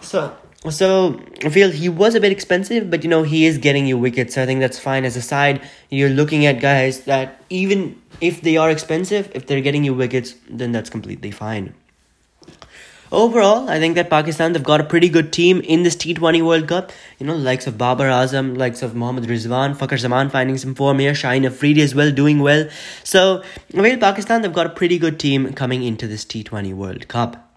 So 0.00 0.34
so 0.70 1.20
I 1.44 1.48
feel 1.48 1.70
he 1.70 1.88
was 1.88 2.14
a 2.14 2.20
bit 2.20 2.30
expensive, 2.30 2.88
but 2.88 3.02
you 3.02 3.10
know 3.10 3.24
he 3.24 3.46
is 3.46 3.58
getting 3.58 3.86
you 3.86 3.98
wickets. 3.98 4.34
So 4.34 4.42
I 4.42 4.46
think 4.46 4.60
that's 4.60 4.78
fine. 4.78 5.04
As 5.04 5.16
a 5.16 5.22
side, 5.22 5.60
you're 5.90 6.10
looking 6.10 6.46
at 6.46 6.60
guys 6.60 7.00
that 7.04 7.42
even 7.50 8.00
if 8.20 8.42
they 8.42 8.56
are 8.56 8.70
expensive, 8.70 9.30
if 9.34 9.46
they're 9.46 9.60
getting 9.60 9.82
you 9.82 9.92
wickets, 9.92 10.36
then 10.48 10.70
that's 10.70 10.88
completely 10.88 11.32
fine. 11.32 11.74
Overall, 13.10 13.68
I 13.68 13.78
think 13.78 13.94
that 13.96 14.08
Pakistan 14.08 14.54
they've 14.54 14.62
got 14.62 14.80
a 14.80 14.84
pretty 14.84 15.10
good 15.10 15.34
team 15.34 15.60
in 15.60 15.82
this 15.82 15.94
T20 15.96 16.42
World 16.46 16.66
Cup. 16.66 16.92
You 17.18 17.26
know, 17.26 17.36
likes 17.36 17.66
of 17.66 17.76
Babar 17.76 18.06
Azam, 18.06 18.56
likes 18.56 18.82
of 18.82 18.94
Mohammad 18.94 19.24
Rizwan, 19.24 19.76
Fakhar 19.76 19.98
Zaman 19.98 20.30
finding 20.30 20.56
some 20.56 20.74
form 20.74 20.98
here, 20.98 21.12
Shaheen 21.12 21.44
Afridi 21.44 21.82
as 21.82 21.94
well 21.94 22.10
doing 22.10 22.38
well. 22.38 22.68
So, 23.04 23.42
well, 23.74 23.98
Pakistan 23.98 24.40
they've 24.40 24.52
got 24.52 24.64
a 24.64 24.70
pretty 24.70 24.98
good 24.98 25.20
team 25.20 25.52
coming 25.52 25.82
into 25.82 26.06
this 26.06 26.24
T20 26.24 26.72
World 26.72 27.08
Cup. 27.08 27.51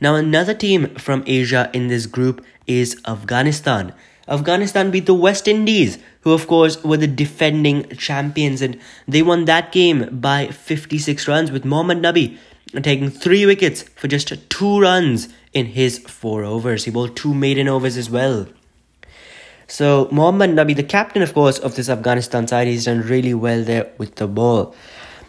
Now, 0.00 0.14
another 0.14 0.52
team 0.52 0.94
from 0.96 1.24
Asia 1.26 1.70
in 1.72 1.88
this 1.88 2.06
group 2.06 2.44
is 2.66 3.00
Afghanistan. 3.06 3.94
Afghanistan 4.28 4.90
beat 4.90 5.06
the 5.06 5.14
West 5.14 5.48
Indies, 5.48 5.98
who, 6.20 6.32
of 6.32 6.46
course, 6.46 6.82
were 6.82 6.96
the 6.96 7.06
defending 7.06 7.88
champions, 7.90 8.60
and 8.60 8.78
they 9.08 9.22
won 9.22 9.44
that 9.46 9.72
game 9.72 10.08
by 10.20 10.48
56 10.48 11.28
runs 11.28 11.50
with 11.50 11.64
Mohammad 11.64 11.98
Nabi 11.98 12.36
taking 12.82 13.10
three 13.10 13.46
wickets 13.46 13.82
for 13.82 14.08
just 14.08 14.32
two 14.50 14.80
runs 14.80 15.28
in 15.52 15.66
his 15.66 15.98
four 15.98 16.44
overs. 16.44 16.84
He 16.84 16.90
bowled 16.90 17.16
two 17.16 17.32
maiden 17.32 17.68
overs 17.68 17.96
as 17.96 18.10
well. 18.10 18.46
So, 19.68 20.08
Mohammad 20.12 20.50
Nabi, 20.50 20.76
the 20.76 20.82
captain, 20.82 21.22
of 21.22 21.32
course, 21.32 21.58
of 21.58 21.74
this 21.74 21.88
Afghanistan 21.88 22.46
side, 22.46 22.66
he's 22.66 22.84
done 22.84 23.00
really 23.02 23.34
well 23.34 23.62
there 23.62 23.90
with 23.98 24.16
the 24.16 24.26
ball. 24.26 24.74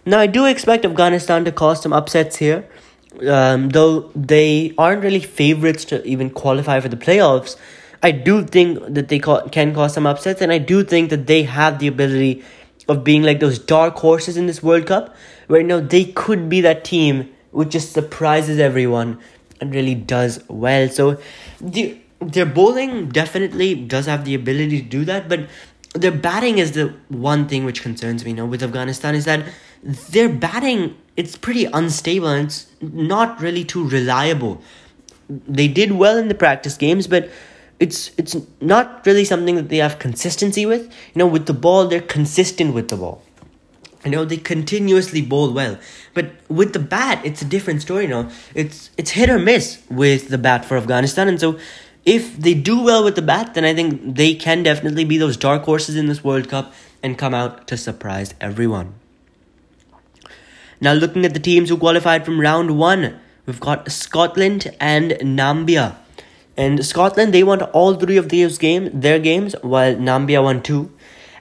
Now, 0.06 0.20
I 0.20 0.28
do 0.28 0.46
expect 0.46 0.86
Afghanistan 0.86 1.46
to 1.46 1.52
cause 1.52 1.82
some 1.82 1.94
upsets 1.94 2.38
here 2.38 2.68
um, 3.28 3.70
though 3.70 4.12
they 4.16 4.74
aren't 4.78 5.04
really 5.04 5.20
favorites 5.20 5.86
to 5.86 6.06
even 6.06 6.30
qualify 6.30 6.80
for 6.80 6.90
the 6.90 6.98
playoffs, 6.98 7.56
I 8.04 8.12
do 8.12 8.44
think 8.44 8.80
that 8.94 9.08
they 9.08 9.20
ca- 9.20 9.48
can 9.50 9.74
cause 9.74 9.94
some 9.94 10.06
upsets, 10.06 10.42
and 10.42 10.52
I 10.52 10.60
do 10.60 10.84
think 10.84 11.10
that 11.10 11.28
they 11.28 11.44
have 11.44 11.80
the 11.80 11.88
ability 11.88 12.44
of 12.88 13.04
being 13.04 13.24
like 13.24 13.40
those 13.40 13.60
dark 13.60 13.96
horses 13.96 14.38
in 14.38 14.46
this 14.46 14.62
World 14.62 14.86
Cup, 14.86 15.16
where 15.48 15.64
know 15.64 15.80
they 15.80 16.06
could 16.06 16.48
be 16.50 16.62
that 16.62 16.84
team 16.84 17.34
which 17.52 17.70
just 17.70 17.94
surprises 17.94 18.60
everyone 18.60 19.20
and 19.60 19.74
really 19.74 19.96
does 19.96 20.44
well. 20.48 20.90
So, 20.90 21.20
the 21.60 21.98
their 22.20 22.46
bowling 22.46 23.10
definitely 23.10 23.76
does 23.76 24.06
have 24.06 24.26
the 24.26 24.34
ability 24.34 24.82
to 24.82 24.88
do 24.88 25.06
that, 25.06 25.30
but 25.30 25.48
their 25.94 26.12
batting 26.12 26.58
is 26.58 26.74
the 26.74 26.94
one 27.10 27.48
thing 27.48 27.66
which 27.66 27.82
concerns 27.82 28.24
me. 28.24 28.32
You 28.32 28.38
know, 28.38 28.46
with 28.46 28.64
Afghanistan 28.64 29.16
is 29.16 29.26
that 29.26 29.46
their 29.84 30.30
batting 30.30 30.96
it's 31.18 31.36
pretty 31.36 31.66
unstable 31.66 32.28
and 32.28 32.46
it's 32.46 32.68
not 32.80 33.42
really 33.42 33.66
too 33.66 33.90
reliable. 33.90 34.62
They 35.28 35.68
did 35.68 35.92
well 35.92 36.18
in 36.18 36.30
the 36.30 36.36
practice 36.36 36.78
games, 36.78 37.08
but 37.08 37.30
it's 37.80 38.12
it's 38.18 38.36
not 38.62 39.06
really 39.06 39.26
something 39.26 39.56
that 39.56 39.70
they 39.70 39.78
have 39.78 40.00
consistency 40.00 40.66
with. 40.66 40.84
You 40.84 41.20
know, 41.20 41.28
with 41.28 41.48
the 41.48 41.54
ball, 41.54 41.88
they're 41.88 42.02
consistent 42.02 42.74
with 42.74 42.88
the 42.88 42.98
ball. 42.98 43.24
You 44.06 44.12
know, 44.12 44.26
they 44.26 44.38
continuously 44.38 45.22
bowl 45.22 45.52
well. 45.52 45.78
But 46.14 46.32
with 46.48 46.74
the 46.74 46.80
bat, 46.80 47.26
it's 47.26 47.42
a 47.42 47.46
different 47.46 47.82
story, 47.82 48.04
you 48.04 48.10
know. 48.10 48.30
It's 48.56 48.92
it's 48.98 49.12
hit 49.12 49.30
or 49.30 49.40
miss 49.40 49.84
with 49.90 50.30
the 50.30 50.38
bat 50.38 50.64
for 50.64 50.78
Afghanistan. 50.78 51.28
And 51.28 51.40
so 51.40 51.60
if 52.06 52.38
they 52.38 52.54
do 52.54 52.82
well 52.82 53.04
with 53.04 53.16
the 53.16 53.22
bat, 53.22 53.54
then 53.54 53.66
I 53.66 53.74
think 53.74 54.16
they 54.16 54.34
can 54.34 54.64
definitely 54.64 55.04
be 55.04 55.18
those 55.18 55.36
dark 55.36 55.64
horses 55.64 55.96
in 55.96 56.06
this 56.06 56.24
World 56.24 56.48
Cup 56.48 56.74
and 57.04 57.18
come 57.18 57.34
out 57.34 57.68
to 57.68 57.76
surprise 57.76 58.34
everyone. 58.40 58.94
Now, 60.80 60.94
looking 60.94 61.26
at 61.26 61.34
the 61.34 61.40
teams 61.40 61.70
who 61.70 61.78
qualified 61.78 62.24
from 62.24 62.40
round 62.40 62.78
one, 62.78 63.20
we've 63.46 63.60
got 63.60 63.92
Scotland 63.92 64.76
and 64.80 65.12
Nambia. 65.22 65.96
And 66.56 66.86
Scotland, 66.86 67.34
they 67.34 67.44
won 67.44 67.62
all 67.64 67.96
three 67.96 68.18
of 68.18 68.30
these 68.30 68.58
games, 68.58 68.92
their 68.94 69.20
games, 69.20 69.56
while 69.62 69.96
Nambia 69.96 70.44
won 70.44 70.62
two. 70.62 70.92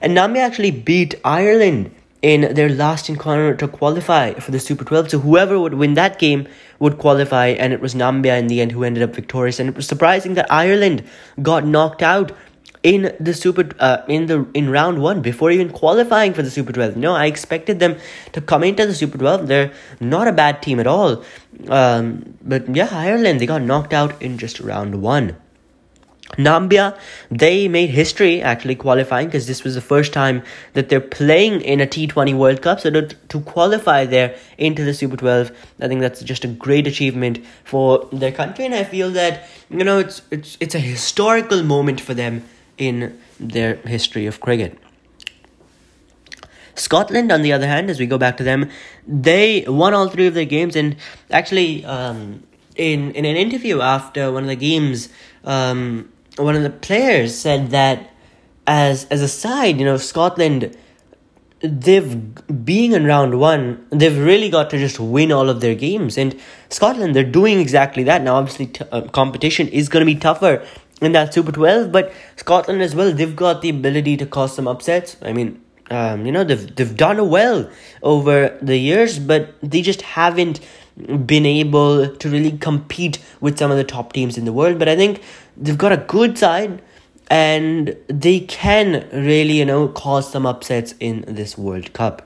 And 0.01 0.17
Nambia 0.17 0.39
actually 0.39 0.71
beat 0.71 1.15
Ireland 1.23 1.93
in 2.21 2.53
their 2.55 2.69
last 2.69 3.09
encounter 3.09 3.55
to 3.55 3.67
qualify 3.67 4.33
for 4.33 4.51
the 4.51 4.59
Super 4.59 4.83
12. 4.83 5.11
So 5.11 5.19
whoever 5.19 5.59
would 5.59 5.75
win 5.75 5.93
that 5.93 6.17
game 6.17 6.47
would 6.79 6.97
qualify, 6.97 7.47
and 7.47 7.73
it 7.73 7.79
was 7.79 7.93
Nambia 7.93 8.39
in 8.39 8.47
the 8.47 8.61
end 8.61 8.71
who 8.71 8.83
ended 8.83 9.03
up 9.03 9.15
victorious. 9.15 9.59
And 9.59 9.69
it 9.69 9.75
was 9.75 9.87
surprising 9.87 10.33
that 10.33 10.51
Ireland 10.51 11.03
got 11.41 11.65
knocked 11.65 12.01
out 12.01 12.31
in 12.83 13.15
the 13.19 13.33
super 13.33 13.69
uh, 13.79 14.01
in 14.07 14.27
the 14.27 14.45
in 14.53 14.69
round 14.69 15.01
one 15.01 15.21
before 15.21 15.51
even 15.51 15.69
qualifying 15.69 16.33
for 16.33 16.41
the 16.41 16.51
super 16.51 16.71
12 16.71 16.95
no 16.95 17.15
i 17.15 17.25
expected 17.25 17.79
them 17.79 17.97
to 18.33 18.41
come 18.41 18.63
into 18.63 18.85
the 18.85 18.93
super 18.93 19.17
12 19.17 19.47
they're 19.47 19.71
not 19.99 20.27
a 20.27 20.31
bad 20.31 20.61
team 20.61 20.79
at 20.79 20.87
all 20.87 21.23
um, 21.69 22.37
but 22.41 22.75
yeah 22.75 22.89
ireland 22.91 23.39
they 23.39 23.45
got 23.45 23.61
knocked 23.61 23.93
out 23.93 24.21
in 24.21 24.37
just 24.37 24.59
round 24.59 25.01
one 25.01 25.35
Nambia, 26.35 26.99
they 27.31 27.69
made 27.69 27.89
history 27.89 28.41
actually 28.41 28.75
qualifying 28.75 29.27
because 29.27 29.47
this 29.47 29.63
was 29.63 29.75
the 29.75 29.81
first 29.81 30.11
time 30.11 30.43
that 30.73 30.89
they're 30.89 30.99
playing 30.99 31.61
in 31.61 31.79
a 31.79 31.87
T20 31.87 32.35
World 32.35 32.61
Cup. 32.61 32.81
So 32.81 32.89
to, 32.89 33.07
to 33.07 33.39
qualify 33.41 34.05
there 34.05 34.35
into 34.57 34.83
the 34.83 34.93
Super 34.93 35.15
12, 35.15 35.51
I 35.79 35.87
think 35.87 36.01
that's 36.01 36.21
just 36.21 36.43
a 36.43 36.49
great 36.49 36.85
achievement 36.85 37.39
for 37.63 38.09
their 38.11 38.33
country. 38.33 38.65
And 38.65 38.75
I 38.75 38.83
feel 38.83 39.09
that, 39.11 39.47
you 39.69 39.85
know, 39.85 39.99
it's, 39.99 40.21
it's, 40.29 40.57
it's 40.59 40.75
a 40.75 40.79
historical 40.79 41.63
moment 41.63 42.01
for 42.01 42.13
them 42.13 42.43
in 42.77 43.19
their 43.39 43.75
history 43.75 44.25
of 44.25 44.39
cricket. 44.39 44.77
Scotland, 46.75 47.31
on 47.31 47.41
the 47.41 47.53
other 47.53 47.67
hand, 47.67 47.89
as 47.89 47.99
we 47.99 48.05
go 48.05 48.17
back 48.17 48.37
to 48.37 48.43
them, 48.43 48.69
they 49.07 49.65
won 49.67 49.93
all 49.93 50.09
three 50.09 50.27
of 50.27 50.33
their 50.33 50.45
games, 50.45 50.75
and 50.75 50.95
actually, 51.31 51.83
um, 51.85 52.43
in 52.75 53.11
in 53.13 53.25
an 53.25 53.35
interview 53.35 53.81
after 53.81 54.31
one 54.31 54.43
of 54.43 54.49
the 54.49 54.55
games, 54.55 55.09
um, 55.43 56.09
one 56.37 56.55
of 56.55 56.63
the 56.63 56.69
players 56.69 57.35
said 57.35 57.71
that 57.71 58.11
as 58.67 59.05
as 59.05 59.21
a 59.21 59.27
side, 59.27 59.79
you 59.79 59.85
know, 59.85 59.97
Scotland, 59.97 60.77
they've 61.61 62.63
being 62.63 62.91
in 62.91 63.05
round 63.05 63.39
one, 63.39 63.85
they've 63.89 64.17
really 64.17 64.49
got 64.49 64.69
to 64.69 64.77
just 64.77 64.99
win 64.99 65.31
all 65.31 65.49
of 65.49 65.61
their 65.61 65.73
games, 65.73 66.17
and 66.17 66.39
Scotland, 66.69 67.15
they're 67.15 67.23
doing 67.23 67.59
exactly 67.59 68.03
that. 68.03 68.21
Now, 68.21 68.35
obviously, 68.35 68.67
t- 68.67 68.85
uh, 68.91 69.01
competition 69.07 69.67
is 69.69 69.89
going 69.89 70.05
to 70.05 70.13
be 70.13 70.19
tougher 70.19 70.63
in 71.01 71.11
that 71.13 71.33
Super 71.33 71.51
12. 71.51 71.91
But 71.91 72.13
Scotland 72.35 72.81
as 72.81 72.95
well, 72.95 73.11
they've 73.11 73.35
got 73.35 73.61
the 73.61 73.69
ability 73.69 74.17
to 74.17 74.25
cause 74.25 74.55
some 74.55 74.67
upsets. 74.67 75.17
I 75.21 75.33
mean, 75.33 75.61
um, 75.89 76.25
you 76.25 76.31
know, 76.31 76.43
they've, 76.43 76.75
they've 76.75 76.95
done 76.95 77.29
well 77.29 77.69
over 78.03 78.57
the 78.61 78.77
years, 78.77 79.19
but 79.19 79.55
they 79.61 79.81
just 79.81 80.01
haven't 80.01 80.59
been 81.25 81.45
able 81.45 82.15
to 82.15 82.29
really 82.29 82.57
compete 82.57 83.19
with 83.39 83.57
some 83.57 83.71
of 83.71 83.77
the 83.77 83.83
top 83.83 84.13
teams 84.13 84.37
in 84.37 84.45
the 84.45 84.53
world. 84.53 84.79
But 84.79 84.89
I 84.89 84.95
think 84.95 85.21
they've 85.55 85.77
got 85.77 85.91
a 85.91 85.97
good 85.97 86.37
side 86.37 86.81
and 87.29 87.95
they 88.07 88.41
can 88.41 89.07
really, 89.11 89.59
you 89.59 89.65
know, 89.65 89.87
cause 89.89 90.31
some 90.31 90.45
upsets 90.45 90.95
in 90.99 91.23
this 91.27 91.57
World 91.57 91.93
Cup. 91.93 92.23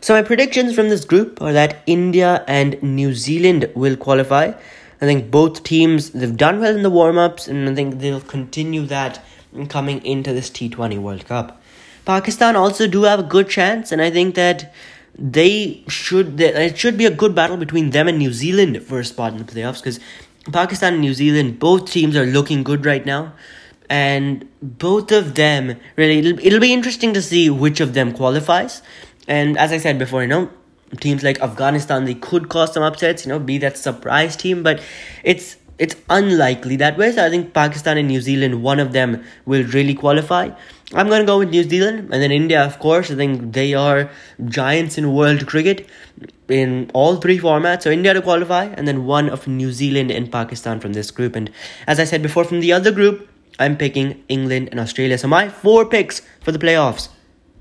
So 0.00 0.14
my 0.14 0.22
predictions 0.22 0.74
from 0.74 0.88
this 0.88 1.04
group 1.04 1.42
are 1.42 1.52
that 1.52 1.82
India 1.86 2.42
and 2.48 2.82
New 2.82 3.14
Zealand 3.14 3.70
will 3.74 3.96
qualify. 3.96 4.52
I 5.00 5.06
think 5.06 5.30
both 5.30 5.62
teams 5.62 6.10
they've 6.10 6.36
done 6.36 6.60
well 6.60 6.76
in 6.76 6.82
the 6.82 6.90
warm 6.90 7.18
ups, 7.18 7.48
and 7.48 7.68
I 7.68 7.74
think 7.74 8.00
they'll 8.00 8.20
continue 8.20 8.84
that 8.86 9.24
coming 9.68 10.04
into 10.04 10.32
this 10.32 10.50
T 10.50 10.68
Twenty 10.68 10.98
World 10.98 11.26
Cup. 11.26 11.60
Pakistan 12.04 12.56
also 12.56 12.86
do 12.86 13.02
have 13.04 13.20
a 13.20 13.22
good 13.22 13.48
chance, 13.48 13.92
and 13.92 14.02
I 14.02 14.10
think 14.10 14.34
that 14.34 14.72
they 15.18 15.84
should. 15.88 16.40
It 16.40 16.78
should 16.78 16.96
be 16.98 17.06
a 17.06 17.10
good 17.10 17.34
battle 17.34 17.56
between 17.56 17.90
them 17.90 18.08
and 18.08 18.18
New 18.18 18.32
Zealand 18.32 18.82
for 18.82 19.00
a 19.00 19.04
spot 19.04 19.32
in 19.32 19.38
the 19.38 19.44
playoffs 19.44 19.82
because 19.82 20.00
Pakistan 20.52 20.94
and 20.94 21.02
New 21.02 21.14
Zealand, 21.14 21.58
both 21.58 21.90
teams 21.90 22.16
are 22.16 22.26
looking 22.26 22.62
good 22.62 22.84
right 22.86 23.04
now, 23.04 23.32
and 23.88 24.48
both 24.62 25.12
of 25.12 25.34
them 25.34 25.76
really. 25.96 26.18
It'll, 26.18 26.46
it'll 26.46 26.60
be 26.60 26.72
interesting 26.72 27.14
to 27.14 27.22
see 27.22 27.48
which 27.50 27.80
of 27.80 27.94
them 27.94 28.12
qualifies. 28.12 28.82
And 29.28 29.56
as 29.56 29.72
I 29.72 29.78
said 29.78 29.98
before, 29.98 30.22
you 30.22 30.28
know, 30.28 30.50
teams 30.98 31.22
like 31.22 31.40
Afghanistan 31.40 32.04
they 32.04 32.14
could 32.14 32.48
cause 32.48 32.74
some 32.74 32.82
upsets, 32.82 33.24
you 33.24 33.30
know, 33.30 33.38
be 33.38 33.58
that 33.58 33.76
surprise 33.76 34.36
team, 34.36 34.62
but 34.62 34.82
it's 35.24 35.56
it's 35.78 35.96
unlikely 36.10 36.76
that 36.76 36.98
way. 36.98 37.10
So 37.10 37.24
I 37.24 37.30
think 37.30 37.54
Pakistan 37.54 37.96
and 37.96 38.06
New 38.06 38.20
Zealand, 38.20 38.62
one 38.62 38.78
of 38.78 38.92
them 38.92 39.24
will 39.46 39.64
really 39.64 39.94
qualify. 39.94 40.50
I'm 40.92 41.08
gonna 41.08 41.24
go 41.24 41.38
with 41.38 41.50
New 41.50 41.62
Zealand 41.62 42.12
and 42.12 42.22
then 42.22 42.30
India, 42.30 42.62
of 42.62 42.78
course. 42.80 43.10
I 43.10 43.14
think 43.14 43.54
they 43.54 43.72
are 43.74 44.10
giants 44.46 44.98
in 44.98 45.14
world 45.14 45.46
cricket 45.46 45.88
in 46.48 46.90
all 46.92 47.16
three 47.16 47.38
formats. 47.38 47.82
So 47.82 47.90
India 47.90 48.12
to 48.12 48.20
qualify, 48.20 48.64
and 48.64 48.86
then 48.86 49.06
one 49.06 49.30
of 49.30 49.46
New 49.46 49.72
Zealand 49.72 50.10
and 50.10 50.30
Pakistan 50.30 50.80
from 50.80 50.92
this 50.92 51.10
group. 51.10 51.36
And 51.36 51.50
as 51.86 51.98
I 52.00 52.04
said 52.04 52.22
before, 52.22 52.44
from 52.44 52.60
the 52.60 52.72
other 52.72 52.90
group, 52.90 53.28
I'm 53.58 53.76
picking 53.76 54.22
England 54.28 54.68
and 54.72 54.80
Australia. 54.80 55.16
So 55.16 55.28
my 55.28 55.48
four 55.48 55.86
picks 55.86 56.20
for 56.42 56.52
the 56.52 56.58
playoffs: 56.58 57.08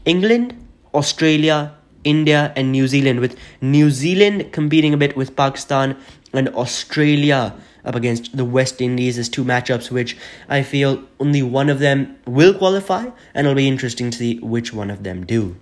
England, 0.05 0.55
Australia, 0.93 1.75
India 2.03 2.53
and 2.55 2.71
New 2.71 2.87
Zealand, 2.87 3.19
with 3.19 3.37
New 3.61 3.89
Zealand 3.89 4.51
competing 4.51 4.93
a 4.93 4.97
bit 4.97 5.15
with 5.15 5.35
Pakistan 5.35 5.97
and 6.33 6.49
Australia 6.49 7.55
up 7.85 7.95
against 7.95 8.35
the 8.35 8.45
West 8.45 8.81
Indies 8.81 9.17
as 9.17 9.29
two 9.29 9.43
matchups, 9.43 9.89
which 9.89 10.17
I 10.47 10.63
feel 10.63 11.03
only 11.19 11.41
one 11.41 11.69
of 11.69 11.79
them 11.79 12.17
will 12.25 12.53
qualify, 12.53 13.07
and 13.33 13.47
it'll 13.47 13.55
be 13.55 13.67
interesting 13.67 14.11
to 14.11 14.17
see 14.17 14.39
which 14.39 14.73
one 14.73 14.91
of 14.91 15.03
them 15.03 15.25
do. 15.25 15.55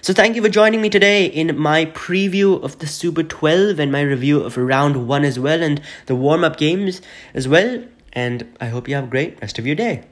So 0.00 0.12
thank 0.12 0.34
you 0.34 0.42
for 0.42 0.48
joining 0.48 0.82
me 0.82 0.90
today 0.90 1.26
in 1.26 1.56
my 1.56 1.86
preview 1.86 2.60
of 2.60 2.80
the 2.80 2.88
Super 2.88 3.22
12 3.22 3.78
and 3.78 3.92
my 3.92 4.00
review 4.00 4.40
of 4.40 4.56
round 4.56 5.06
1 5.06 5.24
as 5.24 5.38
well 5.38 5.62
and 5.62 5.80
the 6.06 6.16
warm-up 6.16 6.56
games 6.56 7.00
as 7.34 7.46
well 7.46 7.84
and 8.12 8.52
I 8.60 8.66
hope 8.66 8.88
you 8.88 8.96
have 8.96 9.04
a 9.04 9.06
great 9.06 9.40
rest 9.40 9.60
of 9.60 9.66
your 9.66 9.76
day. 9.76 10.02